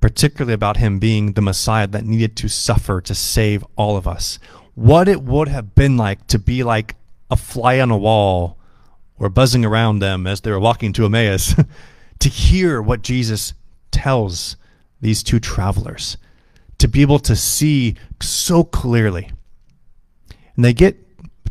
particularly 0.00 0.52
about 0.52 0.76
him 0.76 0.98
being 0.98 1.32
the 1.32 1.40
Messiah 1.40 1.86
that 1.86 2.04
needed 2.04 2.36
to 2.36 2.48
suffer 2.48 3.00
to 3.00 3.14
save 3.14 3.64
all 3.76 3.96
of 3.96 4.06
us. 4.06 4.38
What 4.74 5.08
it 5.08 5.22
would 5.22 5.48
have 5.48 5.74
been 5.74 5.96
like 5.96 6.26
to 6.28 6.38
be 6.38 6.62
like 6.62 6.96
a 7.30 7.36
fly 7.36 7.80
on 7.80 7.90
a 7.90 7.96
wall 7.96 8.58
or 9.18 9.28
buzzing 9.28 9.64
around 9.64 9.98
them 9.98 10.26
as 10.26 10.40
they 10.40 10.50
were 10.50 10.60
walking 10.60 10.92
to 10.94 11.04
Emmaus 11.04 11.54
to 12.18 12.28
hear 12.28 12.80
what 12.80 13.02
Jesus 13.02 13.54
tells 13.90 14.56
these 15.00 15.22
two 15.22 15.40
travelers, 15.40 16.16
to 16.78 16.88
be 16.88 17.02
able 17.02 17.18
to 17.20 17.36
see 17.36 17.96
so 18.20 18.64
clearly. 18.64 19.30
And 20.56 20.64
they 20.64 20.72
get 20.72 20.96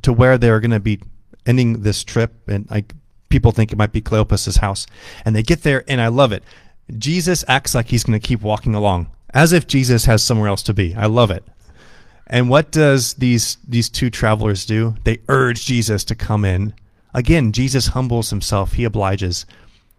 to 0.04 0.14
where 0.14 0.38
they're 0.38 0.60
going 0.60 0.72
to 0.72 0.80
be 0.80 1.02
ending 1.46 1.82
this 1.82 2.04
trip, 2.04 2.34
and 2.48 2.70
like 2.70 2.94
people 3.30 3.52
think 3.52 3.72
it 3.72 3.78
might 3.78 3.92
be 3.92 4.02
Cleopas's 4.02 4.58
house. 4.58 4.88
And 5.26 5.36
they 5.36 5.44
get 5.44 5.64
there, 5.64 5.84
and 5.88 6.02
I 6.02 6.08
love 6.08 6.32
it. 6.32 6.44
Jesus 6.98 7.46
acts 7.48 7.74
like 7.76 7.88
he's 7.88 8.04
going 8.04 8.20
to 8.20 8.28
keep 8.28 8.42
walking 8.42 8.76
along, 8.76 9.10
as 9.34 9.54
if 9.54 9.68
Jesus 9.68 10.06
has 10.06 10.24
somewhere 10.24 10.50
else 10.50 10.64
to 10.64 10.74
be. 10.74 10.94
I 10.96 11.06
love 11.06 11.32
it. 11.32 11.44
And 12.28 12.50
what 12.50 12.72
does 12.72 13.16
these 13.16 13.58
these 13.68 13.90
two 13.90 14.10
travelers 14.10 14.66
do? 14.66 14.96
They 15.04 15.20
urge 15.28 15.66
Jesus 15.66 16.06
to 16.06 16.16
come 16.16 16.46
in. 16.46 16.74
Again, 17.14 17.52
Jesus 17.52 17.88
humbles 17.88 18.30
himself. 18.30 18.74
He 18.74 18.84
obliges. 18.84 19.46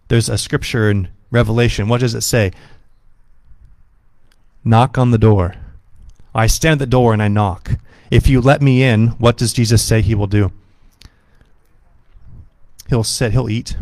There's 0.09 0.29
a 0.29 0.39
scripture 0.39 0.91
in 0.91 1.09
Revelation. 1.31 1.89
What 1.89 2.01
does 2.01 2.15
it 2.15 2.23
say? 2.23 2.53
Knock 4.65 4.97
on 4.99 5.11
the 5.11 5.19
door. 5.19 5.55
I 6.35 6.47
stand 6.47 6.75
at 6.75 6.79
the 6.81 6.91
door 6.91 7.13
and 7.13 7.23
I 7.23 7.29
knock. 7.29 7.73
If 8.11 8.29
you 8.29 8.41
let 8.41 8.63
me 8.63 8.83
in, 8.83 9.09
what 9.19 9.37
does 9.37 9.53
Jesus 9.53 9.83
say 9.83 10.01
he 10.01 10.15
will 10.15 10.27
do? 10.27 10.53
He'll 12.89 13.05
sit, 13.05 13.33
he'll 13.33 13.51
eat. 13.51 13.77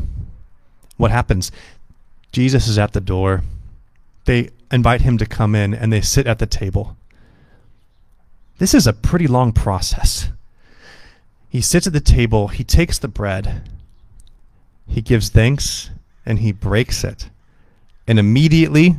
What 0.97 1.11
happens? 1.11 1.51
Jesus 2.33 2.69
is 2.69 2.79
at 2.79 2.93
the 2.93 3.01
door. 3.01 3.43
They 4.25 4.51
invite 4.71 5.01
him 5.01 5.19
to 5.19 5.27
come 5.27 5.55
in 5.55 5.75
and 5.75 5.93
they 5.93 6.01
sit 6.01 6.27
at 6.27 6.38
the 6.38 6.47
table. 6.47 6.97
This 8.59 8.75
is 8.75 8.87
a 8.87 8.93
pretty 8.93 9.27
long 9.27 9.53
process. 9.53 10.29
He 11.51 11.61
sits 11.61 11.87
at 11.89 11.93
the 11.93 12.01
table, 12.01 12.49
he 12.49 12.63
takes 12.63 12.99
the 12.99 13.09
bread, 13.09 13.69
he 14.87 15.03
gives 15.03 15.29
thanks, 15.29 15.91
and 16.25 16.39
he 16.39 16.53
breaks 16.53 17.03
it. 17.05 17.29
And 18.07 18.19
immediately, 18.19 18.97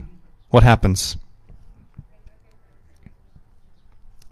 what 0.50 0.64
happens? 0.64 1.18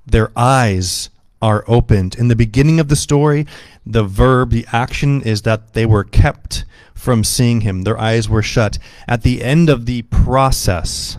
Their 0.05 0.31
eyes 0.35 1.09
are 1.41 1.63
opened. 1.67 2.15
In 2.15 2.27
the 2.27 2.35
beginning 2.35 2.79
of 2.79 2.89
the 2.89 2.95
story, 2.97 3.47
the 3.85 4.03
verb, 4.03 4.49
the 4.49 4.65
action 4.73 5.21
is 5.21 5.43
that 5.43 5.73
they 5.73 5.85
were 5.85 6.03
kept 6.03 6.65
from 6.93 7.23
seeing 7.23 7.61
him. 7.61 7.83
Their 7.83 7.97
eyes 7.97 8.27
were 8.27 8.41
shut. 8.41 8.77
At 9.07 9.23
the 9.23 9.41
end 9.41 9.69
of 9.69 9.85
the 9.85 10.01
process, 10.03 11.17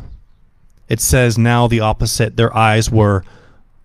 it 0.88 1.00
says 1.00 1.38
now 1.38 1.66
the 1.66 1.80
opposite. 1.80 2.36
Their 2.36 2.54
eyes 2.54 2.90
were 2.90 3.24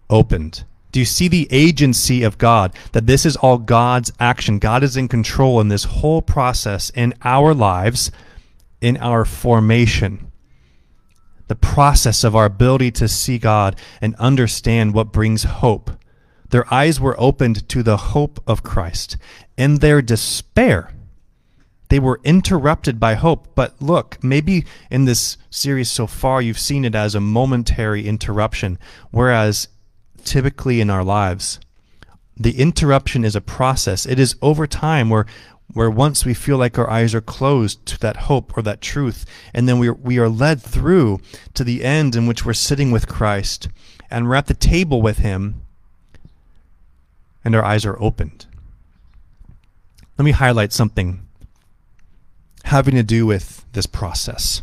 opened. 0.09 0.65
Do 0.95 1.01
you 1.01 1.05
see 1.05 1.27
the 1.27 1.49
agency 1.51 2.23
of 2.23 2.37
God? 2.37 2.73
That 2.93 3.05
this 3.05 3.25
is 3.25 3.35
all 3.35 3.57
God's 3.57 4.13
action. 4.17 4.59
God 4.59 4.81
is 4.81 4.95
in 4.95 5.09
control 5.09 5.59
in 5.59 5.67
this 5.67 5.83
whole 5.83 6.21
process 6.21 6.89
in 6.89 7.13
our 7.21 7.53
lives, 7.53 8.11
in 8.79 8.95
our 8.95 9.25
formation 9.25 10.31
the 11.47 11.55
process 11.55 12.23
of 12.23 12.33
our 12.33 12.45
ability 12.45 12.91
to 12.91 13.09
see 13.09 13.37
God 13.37 13.75
and 13.99 14.15
understand 14.15 14.93
what 14.93 15.11
brings 15.11 15.43
hope. 15.43 15.91
Their 16.49 16.73
eyes 16.73 16.97
were 16.97 17.19
opened 17.19 17.67
to 17.69 17.83
the 17.83 17.97
hope 17.97 18.41
of 18.47 18.63
Christ. 18.63 19.17
In 19.57 19.79
their 19.79 20.01
despair, 20.01 20.93
they 21.89 21.99
were 21.99 22.21
interrupted 22.23 23.01
by 23.01 23.15
hope. 23.15 23.53
But 23.53 23.81
look, 23.81 24.17
maybe 24.23 24.65
in 24.89 25.03
this 25.03 25.37
series 25.49 25.91
so 25.91 26.07
far, 26.07 26.41
you've 26.41 26.57
seen 26.57 26.85
it 26.85 26.95
as 26.95 27.15
a 27.15 27.19
momentary 27.19 28.07
interruption, 28.07 28.79
whereas 29.11 29.67
typically 30.25 30.81
in 30.81 30.89
our 30.89 31.03
lives, 31.03 31.59
the 32.35 32.59
interruption 32.59 33.23
is 33.23 33.35
a 33.35 33.41
process. 33.41 34.05
It 34.05 34.19
is 34.19 34.35
over 34.41 34.67
time 34.67 35.09
where 35.09 35.25
where 35.73 35.89
once 35.89 36.25
we 36.25 36.33
feel 36.33 36.57
like 36.57 36.77
our 36.77 36.89
eyes 36.89 37.15
are 37.15 37.21
closed 37.21 37.83
to 37.87 37.99
that 37.99 38.15
hope 38.15 38.55
or 38.55 38.61
that 38.61 38.81
truth, 38.81 39.25
and 39.53 39.67
then 39.67 39.79
we 39.79 39.87
are, 39.87 39.93
we 39.93 40.19
are 40.19 40.29
led 40.29 40.61
through 40.61 41.19
to 41.55 41.63
the 41.63 41.83
end 41.83 42.15
in 42.15 42.27
which 42.27 42.45
we're 42.45 42.53
sitting 42.53 42.91
with 42.91 43.07
Christ 43.07 43.67
and 44.11 44.27
we're 44.27 44.35
at 44.35 44.45
the 44.45 44.53
table 44.53 45.01
with 45.01 45.17
Him, 45.17 45.61
and 47.43 47.55
our 47.55 47.63
eyes 47.63 47.85
are 47.85 48.01
opened. 48.01 48.45
Let 50.17 50.25
me 50.25 50.31
highlight 50.31 50.71
something 50.71 51.27
having 52.63 52.95
to 52.95 53.03
do 53.03 53.25
with 53.25 53.65
this 53.73 53.85
process. 53.85 54.61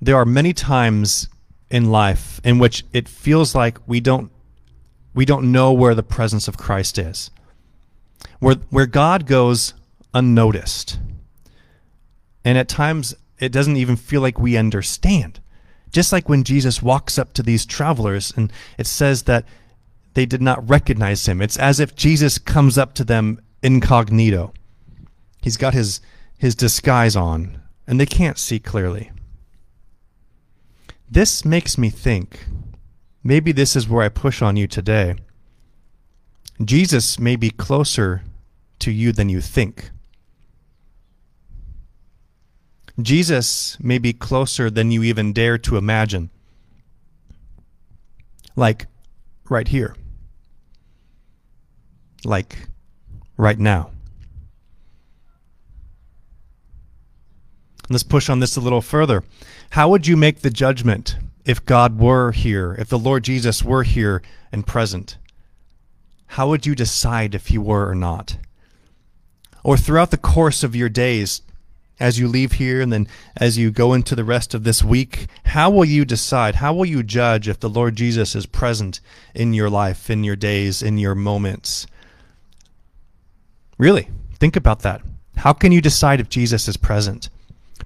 There 0.00 0.16
are 0.16 0.24
many 0.24 0.52
times 0.52 1.28
in 1.70 1.90
life 1.90 2.40
in 2.44 2.58
which 2.58 2.84
it 2.92 3.08
feels 3.08 3.54
like 3.54 3.78
we 3.86 4.00
don't 4.00 4.30
we 5.14 5.24
don't 5.24 5.50
know 5.50 5.72
where 5.72 5.94
the 5.94 6.02
presence 6.02 6.48
of 6.48 6.56
Christ 6.56 6.98
is 6.98 7.30
where 8.38 8.56
where 8.70 8.86
God 8.86 9.26
goes 9.26 9.74
unnoticed. 10.14 10.98
And 12.44 12.56
at 12.56 12.68
times 12.68 13.14
it 13.38 13.52
doesn't 13.52 13.76
even 13.76 13.96
feel 13.96 14.20
like 14.20 14.38
we 14.38 14.56
understand. 14.56 15.40
Just 15.90 16.12
like 16.12 16.28
when 16.28 16.44
Jesus 16.44 16.82
walks 16.82 17.18
up 17.18 17.32
to 17.34 17.42
these 17.42 17.64
travelers 17.64 18.32
and 18.36 18.52
it 18.76 18.86
says 18.86 19.24
that 19.24 19.44
they 20.14 20.26
did 20.26 20.42
not 20.42 20.68
recognize 20.68 21.26
him. 21.26 21.40
It's 21.40 21.56
as 21.56 21.80
if 21.80 21.94
Jesus 21.94 22.38
comes 22.38 22.76
up 22.76 22.94
to 22.94 23.04
them 23.04 23.40
incognito. 23.62 24.52
He's 25.40 25.56
got 25.56 25.74
his 25.74 26.00
his 26.36 26.54
disguise 26.54 27.16
on 27.16 27.60
and 27.86 27.98
they 27.98 28.06
can't 28.06 28.38
see 28.38 28.58
clearly. 28.58 29.10
This 31.10 31.44
makes 31.44 31.78
me 31.78 31.88
think 31.88 32.46
maybe 33.24 33.52
this 33.52 33.74
is 33.74 33.88
where 33.88 34.04
I 34.04 34.08
push 34.08 34.42
on 34.42 34.56
you 34.56 34.66
today. 34.66 35.16
Jesus 36.62 37.18
may 37.18 37.36
be 37.36 37.50
closer 37.50 38.22
to 38.80 38.90
you 38.90 39.12
than 39.12 39.28
you 39.28 39.40
think. 39.40 39.90
Jesus 43.00 43.78
may 43.80 43.98
be 43.98 44.12
closer 44.12 44.70
than 44.70 44.90
you 44.90 45.02
even 45.02 45.32
dare 45.32 45.56
to 45.58 45.76
imagine. 45.76 46.30
Like 48.56 48.86
right 49.48 49.68
here. 49.68 49.94
Like 52.24 52.68
right 53.36 53.58
now. 53.58 53.92
Let's 57.88 58.02
push 58.02 58.28
on 58.28 58.40
this 58.40 58.56
a 58.56 58.60
little 58.60 58.82
further. 58.82 59.24
How 59.70 59.88
would 59.88 60.06
you 60.06 60.16
make 60.16 60.40
the 60.40 60.50
judgment 60.50 61.16
if 61.44 61.64
God 61.64 61.98
were 61.98 62.32
here, 62.32 62.74
if 62.78 62.88
the 62.88 62.98
Lord 62.98 63.24
Jesus 63.24 63.62
were 63.62 63.82
here 63.82 64.22
and 64.52 64.66
present? 64.66 65.16
How 66.32 66.48
would 66.48 66.66
you 66.66 66.74
decide 66.74 67.34
if 67.34 67.46
he 67.46 67.56
were 67.56 67.88
or 67.88 67.94
not? 67.94 68.36
Or 69.64 69.76
throughout 69.76 70.10
the 70.10 70.18
course 70.18 70.62
of 70.62 70.76
your 70.76 70.90
days, 70.90 71.42
as 72.00 72.18
you 72.18 72.28
leave 72.28 72.52
here 72.52 72.80
and 72.80 72.92
then 72.92 73.08
as 73.36 73.58
you 73.58 73.70
go 73.70 73.92
into 73.92 74.14
the 74.14 74.24
rest 74.24 74.54
of 74.54 74.64
this 74.64 74.84
week, 74.84 75.26
how 75.46 75.70
will 75.70 75.84
you 75.84 76.04
decide? 76.04 76.56
How 76.56 76.72
will 76.72 76.86
you 76.86 77.02
judge 77.02 77.48
if 77.48 77.58
the 77.58 77.68
Lord 77.68 77.96
Jesus 77.96 78.36
is 78.36 78.46
present 78.46 79.00
in 79.34 79.52
your 79.52 79.70
life, 79.70 80.10
in 80.10 80.22
your 80.24 80.36
days, 80.36 80.82
in 80.82 80.98
your 80.98 81.14
moments? 81.14 81.86
Really, 83.78 84.10
think 84.34 84.56
about 84.56 84.80
that. 84.80 85.02
How 85.36 85.52
can 85.52 85.72
you 85.72 85.80
decide 85.80 86.20
if 86.20 86.28
Jesus 86.28 86.68
is 86.68 86.76
present? 86.76 87.30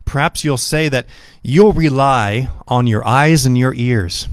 Perhaps 0.05 0.45
you'll 0.45 0.59
say 0.59 0.88
that 0.88 1.07
you'll 1.43 1.73
rely 1.73 2.49
on 2.69 2.87
your 2.87 3.07
eyes 3.07 3.47
and 3.47 3.57
your 3.57 3.75
ears. 3.75 4.29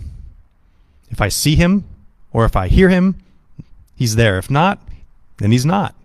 If 1.09 1.21
I 1.21 1.29
see 1.29 1.55
him 1.55 1.85
or 2.31 2.45
if 2.45 2.55
I 2.55 2.67
hear 2.67 2.89
him, 2.89 3.15
he's 3.95 4.15
there. 4.15 4.37
If 4.37 4.49
not, 4.49 4.79
then 5.37 5.51
he's 5.51 5.65
not. 5.65 5.95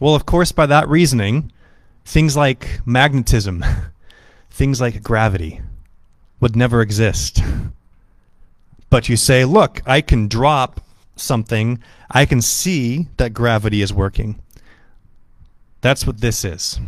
Well, 0.00 0.14
of 0.14 0.26
course, 0.26 0.52
by 0.52 0.66
that 0.66 0.88
reasoning, 0.88 1.52
things 2.04 2.36
like 2.36 2.80
magnetism, 2.84 3.64
things 4.50 4.80
like 4.80 5.02
gravity 5.02 5.60
would 6.40 6.56
never 6.56 6.80
exist. 6.80 7.42
But 8.90 9.08
you 9.08 9.16
say, 9.16 9.44
look, 9.44 9.82
I 9.86 10.00
can 10.00 10.28
drop 10.28 10.80
something, 11.16 11.82
I 12.10 12.26
can 12.26 12.42
see 12.42 13.08
that 13.16 13.32
gravity 13.32 13.82
is 13.82 13.92
working. 13.92 14.40
That's 15.80 16.06
what 16.06 16.20
this 16.20 16.44
is. 16.44 16.78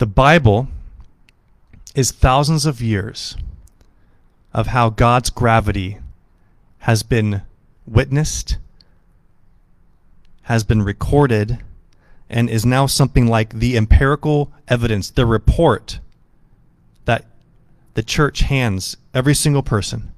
The 0.00 0.06
Bible 0.06 0.68
is 1.94 2.10
thousands 2.10 2.64
of 2.64 2.80
years 2.80 3.36
of 4.54 4.68
how 4.68 4.88
God's 4.88 5.28
gravity 5.28 5.98
has 6.78 7.02
been 7.02 7.42
witnessed 7.86 8.56
has 10.44 10.64
been 10.64 10.80
recorded 10.80 11.58
and 12.30 12.48
is 12.48 12.64
now 12.64 12.86
something 12.86 13.26
like 13.26 13.52
the 13.52 13.76
empirical 13.76 14.50
evidence, 14.68 15.10
the 15.10 15.26
report 15.26 16.00
that 17.04 17.26
the 17.92 18.02
church 18.02 18.40
hands 18.40 18.96
every 19.12 19.34
single 19.34 19.62
person. 19.62 20.12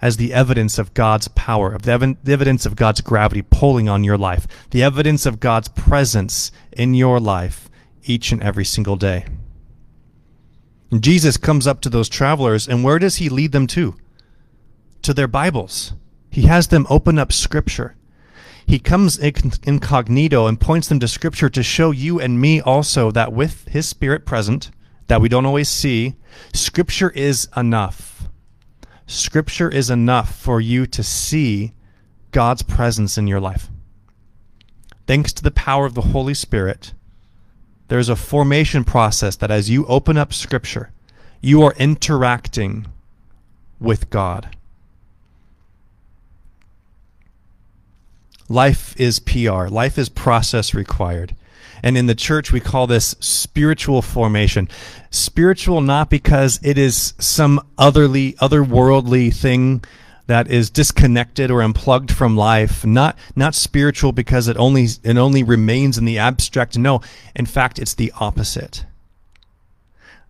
as 0.00 0.18
the 0.18 0.32
evidence 0.32 0.78
of 0.78 0.94
God's 0.94 1.26
power, 1.26 1.72
of 1.72 1.82
the, 1.82 1.90
ev- 1.90 2.16
the 2.22 2.32
evidence 2.32 2.64
of 2.64 2.76
God's 2.76 3.00
gravity 3.00 3.42
pulling 3.42 3.88
on 3.88 4.04
your 4.04 4.16
life, 4.16 4.46
the 4.70 4.84
evidence 4.84 5.26
of 5.26 5.40
God's 5.40 5.66
presence 5.66 6.52
in 6.70 6.94
your 6.94 7.18
life 7.18 7.68
each 8.06 8.32
and 8.32 8.42
every 8.42 8.64
single 8.64 8.96
day. 8.96 9.26
And 10.90 11.02
Jesus 11.02 11.36
comes 11.36 11.66
up 11.66 11.80
to 11.82 11.88
those 11.88 12.08
travelers, 12.08 12.68
and 12.68 12.84
where 12.84 12.98
does 12.98 13.16
he 13.16 13.28
lead 13.28 13.52
them 13.52 13.66
to? 13.68 13.96
To 15.02 15.12
their 15.12 15.28
Bibles. 15.28 15.94
He 16.30 16.42
has 16.42 16.68
them 16.68 16.86
open 16.88 17.18
up 17.18 17.32
Scripture. 17.32 17.96
He 18.66 18.78
comes 18.78 19.18
incognito 19.18 20.46
and 20.46 20.60
points 20.60 20.88
them 20.88 21.00
to 21.00 21.08
Scripture 21.08 21.48
to 21.48 21.62
show 21.62 21.92
you 21.92 22.20
and 22.20 22.40
me 22.40 22.60
also 22.60 23.10
that 23.12 23.32
with 23.32 23.66
His 23.68 23.88
Spirit 23.88 24.26
present, 24.26 24.70
that 25.06 25.20
we 25.20 25.28
don't 25.28 25.46
always 25.46 25.68
see, 25.68 26.16
Scripture 26.52 27.10
is 27.10 27.48
enough. 27.56 28.28
Scripture 29.06 29.68
is 29.68 29.88
enough 29.88 30.36
for 30.36 30.60
you 30.60 30.84
to 30.86 31.02
see 31.02 31.72
God's 32.32 32.62
presence 32.62 33.16
in 33.16 33.28
your 33.28 33.40
life. 33.40 33.70
Thanks 35.06 35.32
to 35.34 35.44
the 35.44 35.52
power 35.52 35.86
of 35.86 35.94
the 35.94 36.02
Holy 36.02 36.34
Spirit, 36.34 36.92
there's 37.88 38.08
a 38.08 38.16
formation 38.16 38.84
process 38.84 39.36
that 39.36 39.50
as 39.50 39.70
you 39.70 39.86
open 39.86 40.16
up 40.16 40.32
Scripture, 40.32 40.90
you 41.40 41.62
are 41.62 41.74
interacting 41.78 42.86
with 43.78 44.10
God. 44.10 44.56
Life 48.48 48.98
is 48.98 49.18
PR, 49.18 49.66
life 49.66 49.98
is 49.98 50.08
process 50.08 50.74
required. 50.74 51.34
And 51.82 51.96
in 51.96 52.06
the 52.06 52.14
church, 52.14 52.52
we 52.52 52.60
call 52.60 52.86
this 52.86 53.14
spiritual 53.20 54.02
formation. 54.02 54.68
Spiritual 55.10 55.80
not 55.80 56.10
because 56.10 56.58
it 56.62 56.78
is 56.78 57.14
some 57.18 57.60
otherly, 57.76 58.32
otherworldly 58.34 59.34
thing 59.34 59.84
that 60.26 60.50
is 60.50 60.70
disconnected 60.70 61.50
or 61.50 61.62
unplugged 61.62 62.10
from 62.10 62.36
life. 62.36 62.84
Not 62.84 63.16
not 63.34 63.54
spiritual 63.54 64.12
because 64.12 64.48
it 64.48 64.56
only 64.56 64.88
it 65.02 65.16
only 65.16 65.42
remains 65.42 65.98
in 65.98 66.04
the 66.04 66.18
abstract. 66.18 66.76
No, 66.76 67.00
in 67.34 67.46
fact, 67.46 67.78
it's 67.78 67.94
the 67.94 68.12
opposite. 68.18 68.84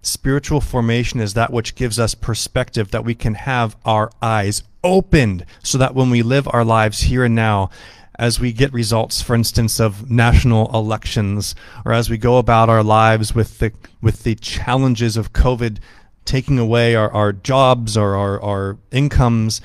Spiritual 0.03 0.61
formation 0.61 1.21
is 1.21 1.35
that 1.35 1.53
which 1.53 1.75
gives 1.75 1.99
us 1.99 2.15
perspective 2.15 2.93
that 2.93 3.05
we 3.05 3.15
can 3.15 3.35
have 3.35 3.77
our 3.85 4.11
eyes 4.23 4.63
opened 4.85 5.45
so 5.63 5.79
that 5.79 5.95
when 5.95 6.11
we 6.11 6.23
live 6.23 6.49
our 6.53 6.65
lives 6.65 7.01
here 7.01 7.25
and 7.25 7.35
now, 7.35 7.71
as 8.17 8.39
we 8.39 8.53
get 8.53 8.73
results, 8.73 9.21
for 9.21 9.35
instance, 9.35 9.81
of 9.81 10.09
national 10.09 10.73
elections, 10.73 11.57
or 11.85 11.93
as 11.93 12.09
we 12.09 12.17
go 12.17 12.39
about 12.39 12.69
our 12.69 12.85
lives 12.85 13.35
with 13.35 13.59
the 13.59 13.73
with 14.01 14.23
the 14.23 14.37
challenges 14.37 15.17
of 15.17 15.33
COVID 15.33 15.79
taking 16.27 16.59
away 16.59 16.95
our, 16.95 17.11
our 17.13 17.33
jobs 17.33 17.97
or 17.97 18.17
our, 18.17 18.43
our 18.43 18.79
incomes, 18.91 19.61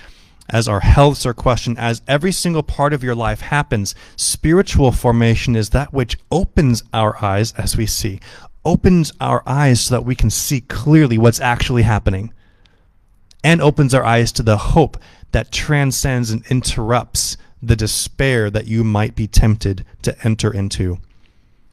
as 0.51 0.67
our 0.67 0.81
healths 0.81 1.25
are 1.25 1.33
questioned, 1.33 1.79
as 1.79 2.01
every 2.07 2.31
single 2.31 2.63
part 2.63 2.93
of 2.93 3.03
your 3.03 3.15
life 3.15 3.41
happens, 3.41 3.95
spiritual 4.15 4.91
formation 4.91 5.55
is 5.55 5.69
that 5.69 5.93
which 5.93 6.17
opens 6.31 6.83
our 6.93 7.23
eyes 7.23 7.53
as 7.53 7.77
we 7.77 7.85
see, 7.85 8.19
opens 8.65 9.11
our 9.19 9.41
eyes 9.45 9.81
so 9.81 9.95
that 9.95 10.05
we 10.05 10.15
can 10.15 10.29
see 10.29 10.61
clearly 10.61 11.17
what's 11.17 11.39
actually 11.39 11.83
happening, 11.83 12.33
and 13.43 13.61
opens 13.61 13.93
our 13.93 14.03
eyes 14.03 14.31
to 14.33 14.43
the 14.43 14.57
hope 14.57 14.97
that 15.31 15.51
transcends 15.51 16.29
and 16.29 16.45
interrupts 16.47 17.37
the 17.63 17.75
despair 17.75 18.49
that 18.49 18.67
you 18.67 18.83
might 18.83 19.15
be 19.15 19.27
tempted 19.27 19.85
to 20.01 20.15
enter 20.23 20.53
into. 20.53 20.99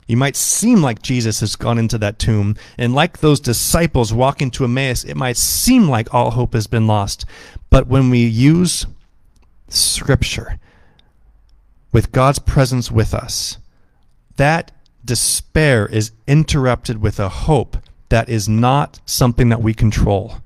You 0.06 0.16
might 0.16 0.36
seem 0.36 0.80
like 0.80 1.02
Jesus 1.02 1.40
has 1.40 1.54
gone 1.54 1.78
into 1.78 1.98
that 1.98 2.18
tomb, 2.18 2.56
and 2.78 2.94
like 2.94 3.18
those 3.18 3.40
disciples 3.40 4.12
walking 4.12 4.50
to 4.52 4.64
Emmaus, 4.64 5.04
it 5.04 5.16
might 5.16 5.36
seem 5.36 5.88
like 5.88 6.14
all 6.14 6.30
hope 6.30 6.54
has 6.54 6.66
been 6.66 6.86
lost. 6.86 7.26
But 7.70 7.86
when 7.86 8.10
we 8.10 8.24
use 8.24 8.86
Scripture 9.68 10.58
with 11.92 12.12
God's 12.12 12.38
presence 12.38 12.90
with 12.90 13.14
us, 13.14 13.58
that 14.36 14.72
despair 15.04 15.86
is 15.86 16.12
interrupted 16.26 17.00
with 17.00 17.18
a 17.18 17.28
hope 17.28 17.76
that 18.08 18.28
is 18.28 18.48
not 18.48 19.00
something 19.04 19.48
that 19.50 19.62
we 19.62 19.74
control. 19.74 20.36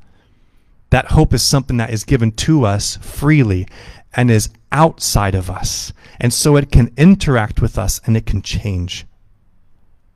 That 0.90 1.12
hope 1.12 1.32
is 1.32 1.42
something 1.42 1.76
that 1.76 1.90
is 1.90 2.04
given 2.04 2.32
to 2.32 2.64
us 2.66 2.96
freely 2.96 3.66
and 4.14 4.30
is 4.30 4.50
outside 4.70 5.34
of 5.34 5.50
us. 5.50 5.92
And 6.20 6.32
so 6.32 6.56
it 6.56 6.70
can 6.70 6.92
interact 6.96 7.60
with 7.60 7.78
us 7.78 8.00
and 8.04 8.16
it 8.16 8.26
can 8.26 8.42
change 8.42 9.06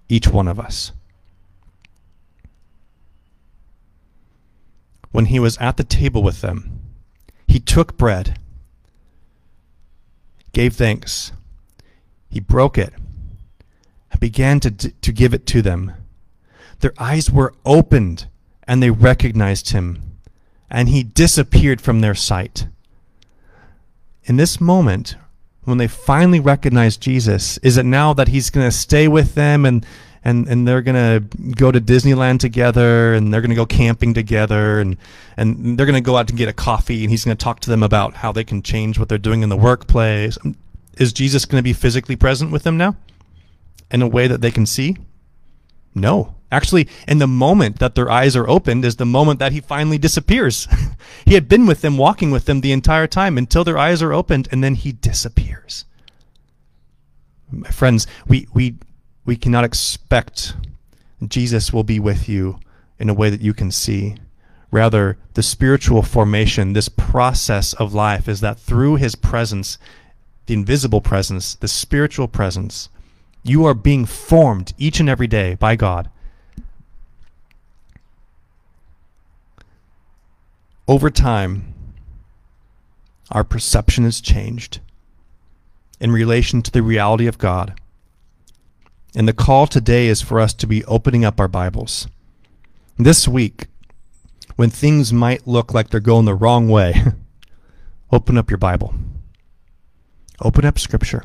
each 0.08 0.28
one 0.28 0.48
of 0.48 0.60
us. 0.60 0.92
When 5.12 5.26
he 5.26 5.38
was 5.40 5.56
at 5.58 5.76
the 5.76 5.84
table 5.84 6.22
with 6.22 6.42
them, 6.42 6.85
he 7.56 7.60
took 7.60 7.96
bread, 7.96 8.38
gave 10.52 10.74
thanks, 10.74 11.32
he 12.28 12.38
broke 12.38 12.76
it, 12.76 12.92
and 14.10 14.20
began 14.20 14.60
to, 14.60 14.70
to 14.70 15.10
give 15.10 15.32
it 15.32 15.46
to 15.46 15.62
them. 15.62 15.92
Their 16.80 16.92
eyes 16.98 17.30
were 17.30 17.54
opened 17.64 18.26
and 18.64 18.82
they 18.82 18.90
recognized 18.90 19.70
him, 19.70 20.18
and 20.70 20.90
he 20.90 21.02
disappeared 21.02 21.80
from 21.80 22.02
their 22.02 22.14
sight 22.14 22.66
in 24.26 24.36
this 24.36 24.60
moment, 24.60 25.16
when 25.64 25.78
they 25.78 25.88
finally 25.88 26.40
recognize 26.40 26.98
Jesus, 26.98 27.56
is 27.58 27.78
it 27.78 27.86
now 27.86 28.12
that 28.12 28.28
he's 28.28 28.50
going 28.50 28.66
to 28.66 28.76
stay 28.76 29.08
with 29.08 29.34
them 29.34 29.64
and 29.64 29.86
and 30.26 30.48
and 30.48 30.66
they're 30.66 30.82
to 30.96 31.24
go 31.54 31.70
to 31.70 31.80
Disneyland 31.80 32.40
together 32.40 33.14
and 33.14 33.32
they're 33.32 33.40
to 33.50 33.54
go 33.54 33.64
camping 33.64 34.12
together 34.12 34.80
and 34.80 34.96
and 35.36 35.78
they're 35.78 35.86
to 35.94 36.00
go 36.00 36.16
out 36.16 36.26
to 36.26 36.34
get 36.34 36.48
a 36.48 36.52
coffee 36.52 37.04
and 37.04 37.10
he's 37.10 37.24
to 37.36 37.40
talk 37.40 37.60
to 37.60 37.70
them 37.70 37.82
about 37.82 38.14
how 38.14 38.32
they 38.32 38.42
can 38.42 38.60
change 38.60 38.98
what 38.98 39.08
they're 39.08 39.18
doing 39.18 39.42
in 39.42 39.48
the 39.48 39.56
workplace. 39.56 40.36
Is 40.98 41.12
Jesus 41.12 41.46
to 41.58 41.62
be 41.62 41.72
physically 41.72 42.16
present 42.16 42.50
with 42.50 42.64
them 42.64 42.76
now 42.76 42.96
in 43.92 44.02
a 44.02 44.08
way 44.08 44.26
that 44.26 44.40
they 44.40 44.50
can 44.50 44.66
see? 44.66 44.96
No. 45.94 46.34
Actually, 46.50 46.88
in 47.06 47.18
the 47.18 47.26
moment 47.28 47.78
that 47.78 47.94
their 47.94 48.10
eyes 48.10 48.34
are 48.34 48.48
opened 48.48 48.84
is 48.84 48.96
the 48.96 49.06
moment 49.06 49.38
that 49.38 49.52
he 49.52 49.60
finally 49.60 49.98
disappears. 49.98 50.66
he 51.24 51.34
had 51.34 51.48
been 51.48 51.66
with 51.66 51.82
them, 51.82 51.98
walking 51.98 52.30
with 52.30 52.46
them 52.46 52.60
the 52.60 52.72
entire 52.72 53.06
time 53.06 53.38
until 53.38 53.62
their 53.62 53.78
eyes 53.78 54.02
are 54.02 54.12
opened, 54.12 54.48
and 54.50 54.62
then 54.62 54.74
he 54.74 54.92
disappears. 54.92 55.84
My 57.50 57.70
friends, 57.70 58.06
we, 58.26 58.46
we, 58.54 58.76
we 59.26 59.36
cannot 59.36 59.64
expect 59.64 60.54
Jesus 61.26 61.72
will 61.72 61.84
be 61.84 62.00
with 62.00 62.28
you 62.28 62.58
in 62.98 63.08
a 63.08 63.14
way 63.14 63.28
that 63.28 63.40
you 63.42 63.52
can 63.52 63.70
see. 63.70 64.16
Rather, 64.70 65.18
the 65.34 65.42
spiritual 65.42 66.02
formation, 66.02 66.72
this 66.72 66.88
process 66.88 67.74
of 67.74 67.92
life, 67.92 68.28
is 68.28 68.40
that 68.40 68.58
through 68.58 68.96
his 68.96 69.14
presence, 69.14 69.78
the 70.46 70.54
invisible 70.54 71.00
presence, 71.00 71.54
the 71.54 71.68
spiritual 71.68 72.28
presence, 72.28 72.88
you 73.42 73.64
are 73.64 73.74
being 73.74 74.06
formed 74.06 74.72
each 74.78 75.00
and 75.00 75.08
every 75.08 75.26
day 75.26 75.54
by 75.54 75.76
God 75.76 76.08
over 80.88 81.10
time, 81.10 81.74
our 83.30 83.44
perception 83.44 84.04
is 84.04 84.20
changed 84.20 84.80
in 85.98 86.12
relation 86.12 86.62
to 86.62 86.70
the 86.70 86.82
reality 86.82 87.26
of 87.26 87.38
God. 87.38 87.78
And 89.16 89.26
the 89.26 89.32
call 89.32 89.66
today 89.66 90.08
is 90.08 90.20
for 90.20 90.38
us 90.38 90.52
to 90.52 90.66
be 90.66 90.84
opening 90.84 91.24
up 91.24 91.40
our 91.40 91.48
Bibles. 91.48 92.06
This 92.98 93.26
week, 93.26 93.68
when 94.56 94.68
things 94.68 95.10
might 95.10 95.46
look 95.46 95.72
like 95.72 95.88
they're 95.88 96.00
going 96.00 96.26
the 96.26 96.34
wrong 96.34 96.68
way, 96.68 97.02
open 98.12 98.36
up 98.36 98.50
your 98.50 98.58
Bible. 98.58 98.94
Open 100.42 100.66
up 100.66 100.78
Scripture. 100.78 101.24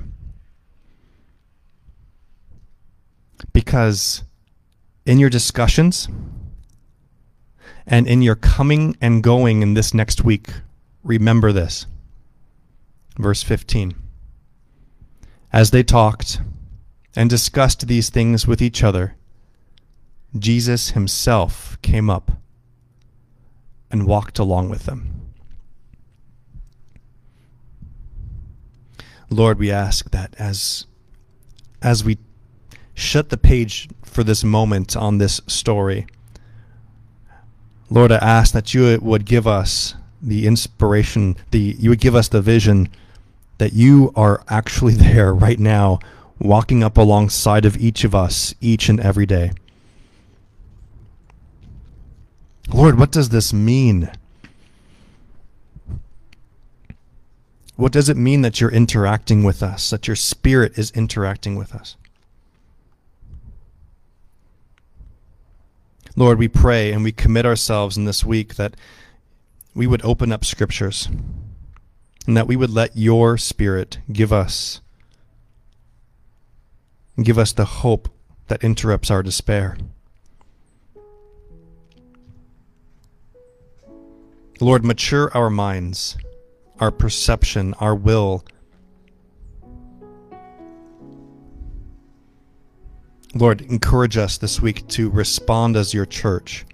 Because 3.51 4.23
in 5.05 5.19
your 5.19 5.29
discussions, 5.29 6.07
and 7.85 8.07
in 8.07 8.21
your 8.21 8.35
coming 8.35 8.95
and 9.01 9.21
going 9.21 9.61
in 9.61 9.73
this 9.73 9.93
next 9.93 10.23
week, 10.23 10.47
remember 11.03 11.51
this. 11.51 11.87
Verse 13.17 13.43
15. 13.43 13.93
As 15.51 15.71
they 15.71 15.83
talked 15.83 16.39
and 17.15 17.29
discussed 17.29 17.87
these 17.87 18.09
things 18.09 18.47
with 18.47 18.61
each 18.61 18.83
other, 18.83 19.15
Jesus 20.37 20.91
himself 20.91 21.77
came 21.81 22.09
up 22.09 22.31
and 23.89 24.07
walked 24.07 24.39
along 24.39 24.69
with 24.69 24.85
them. 24.85 25.21
Lord, 29.29 29.59
we 29.59 29.71
ask 29.71 30.11
that 30.11 30.35
as 30.37 30.85
as 31.81 32.03
we 32.03 32.17
shut 32.93 33.29
the 33.29 33.37
page 33.37 33.89
for 34.03 34.23
this 34.23 34.43
moment 34.43 34.95
on 34.95 35.17
this 35.17 35.41
story, 35.47 36.05
Lord, 37.89 38.11
I 38.11 38.17
ask 38.17 38.53
that 38.53 38.73
you 38.73 38.99
would 39.01 39.25
give 39.25 39.47
us 39.47 39.95
the 40.21 40.45
inspiration, 40.45 41.37
the 41.51 41.75
you 41.79 41.89
would 41.89 42.01
give 42.01 42.15
us 42.15 42.27
the 42.27 42.41
vision 42.41 42.89
that 43.57 43.73
you 43.73 44.11
are 44.15 44.43
actually 44.49 44.93
there 45.07 45.33
right 45.33 45.59
now, 45.59 45.99
walking 46.41 46.83
up 46.83 46.97
alongside 46.97 47.65
of 47.65 47.77
each 47.77 48.03
of 48.03 48.15
us 48.15 48.55
each 48.59 48.89
and 48.89 48.99
every 48.99 49.25
day. 49.25 49.51
Lord, 52.73 52.97
what 52.97 53.11
does 53.11 53.29
this 53.29 53.53
mean? 53.53 54.11
What 57.75 57.91
does 57.91 58.09
it 58.09 58.17
mean 58.17 58.41
that 58.41 58.59
you're 58.59 58.71
interacting 58.71 59.43
with 59.43 59.61
us, 59.61 59.89
that 59.89 60.07
your 60.07 60.15
spirit 60.15 60.77
is 60.77 60.91
interacting 60.91 61.55
with 61.55 61.73
us? 61.75 61.95
Lord, 66.15 66.37
we 66.37 66.47
pray 66.47 66.91
and 66.91 67.03
we 67.03 67.11
commit 67.11 67.45
ourselves 67.45 67.97
in 67.97 68.05
this 68.05 68.25
week 68.25 68.55
that 68.55 68.75
we 69.73 69.87
would 69.87 70.03
open 70.03 70.31
up 70.31 70.43
scriptures 70.43 71.07
and 72.27 72.35
that 72.35 72.47
we 72.47 72.55
would 72.55 72.69
let 72.69 72.97
your 72.97 73.37
spirit 73.37 73.99
give 74.11 74.33
us 74.33 74.81
give 77.21 77.37
us 77.37 77.51
the 77.51 77.65
hope 77.65 78.09
that 78.47 78.63
interrupts 78.63 79.11
our 79.11 79.23
despair. 79.23 79.77
Lord, 84.59 84.85
mature 84.85 85.35
our 85.35 85.49
minds, 85.49 86.17
our 86.79 86.91
perception, 86.91 87.73
our 87.75 87.95
will. 87.95 88.45
Lord, 93.33 93.61
encourage 93.61 94.17
us 94.17 94.37
this 94.37 94.61
week 94.61 94.87
to 94.89 95.09
respond 95.09 95.75
as 95.75 95.93
your 95.93 96.05
church, 96.05 96.65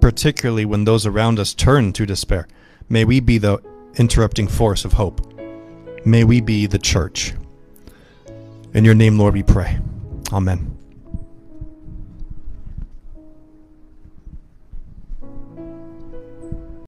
particularly 0.00 0.64
when 0.64 0.84
those 0.84 1.06
around 1.06 1.40
us 1.40 1.54
turn 1.54 1.92
to 1.94 2.06
despair. 2.06 2.46
May 2.88 3.04
we 3.04 3.18
be 3.18 3.38
the 3.38 3.58
interrupting 3.96 4.46
force 4.46 4.84
of 4.84 4.92
hope. 4.92 5.20
May 6.04 6.22
we 6.22 6.40
be 6.40 6.66
the 6.66 6.78
church. 6.78 7.34
In 8.76 8.84
your 8.84 8.94
name, 8.94 9.18
Lord, 9.18 9.32
we 9.32 9.42
pray. 9.42 9.78
Amen. 10.34 10.75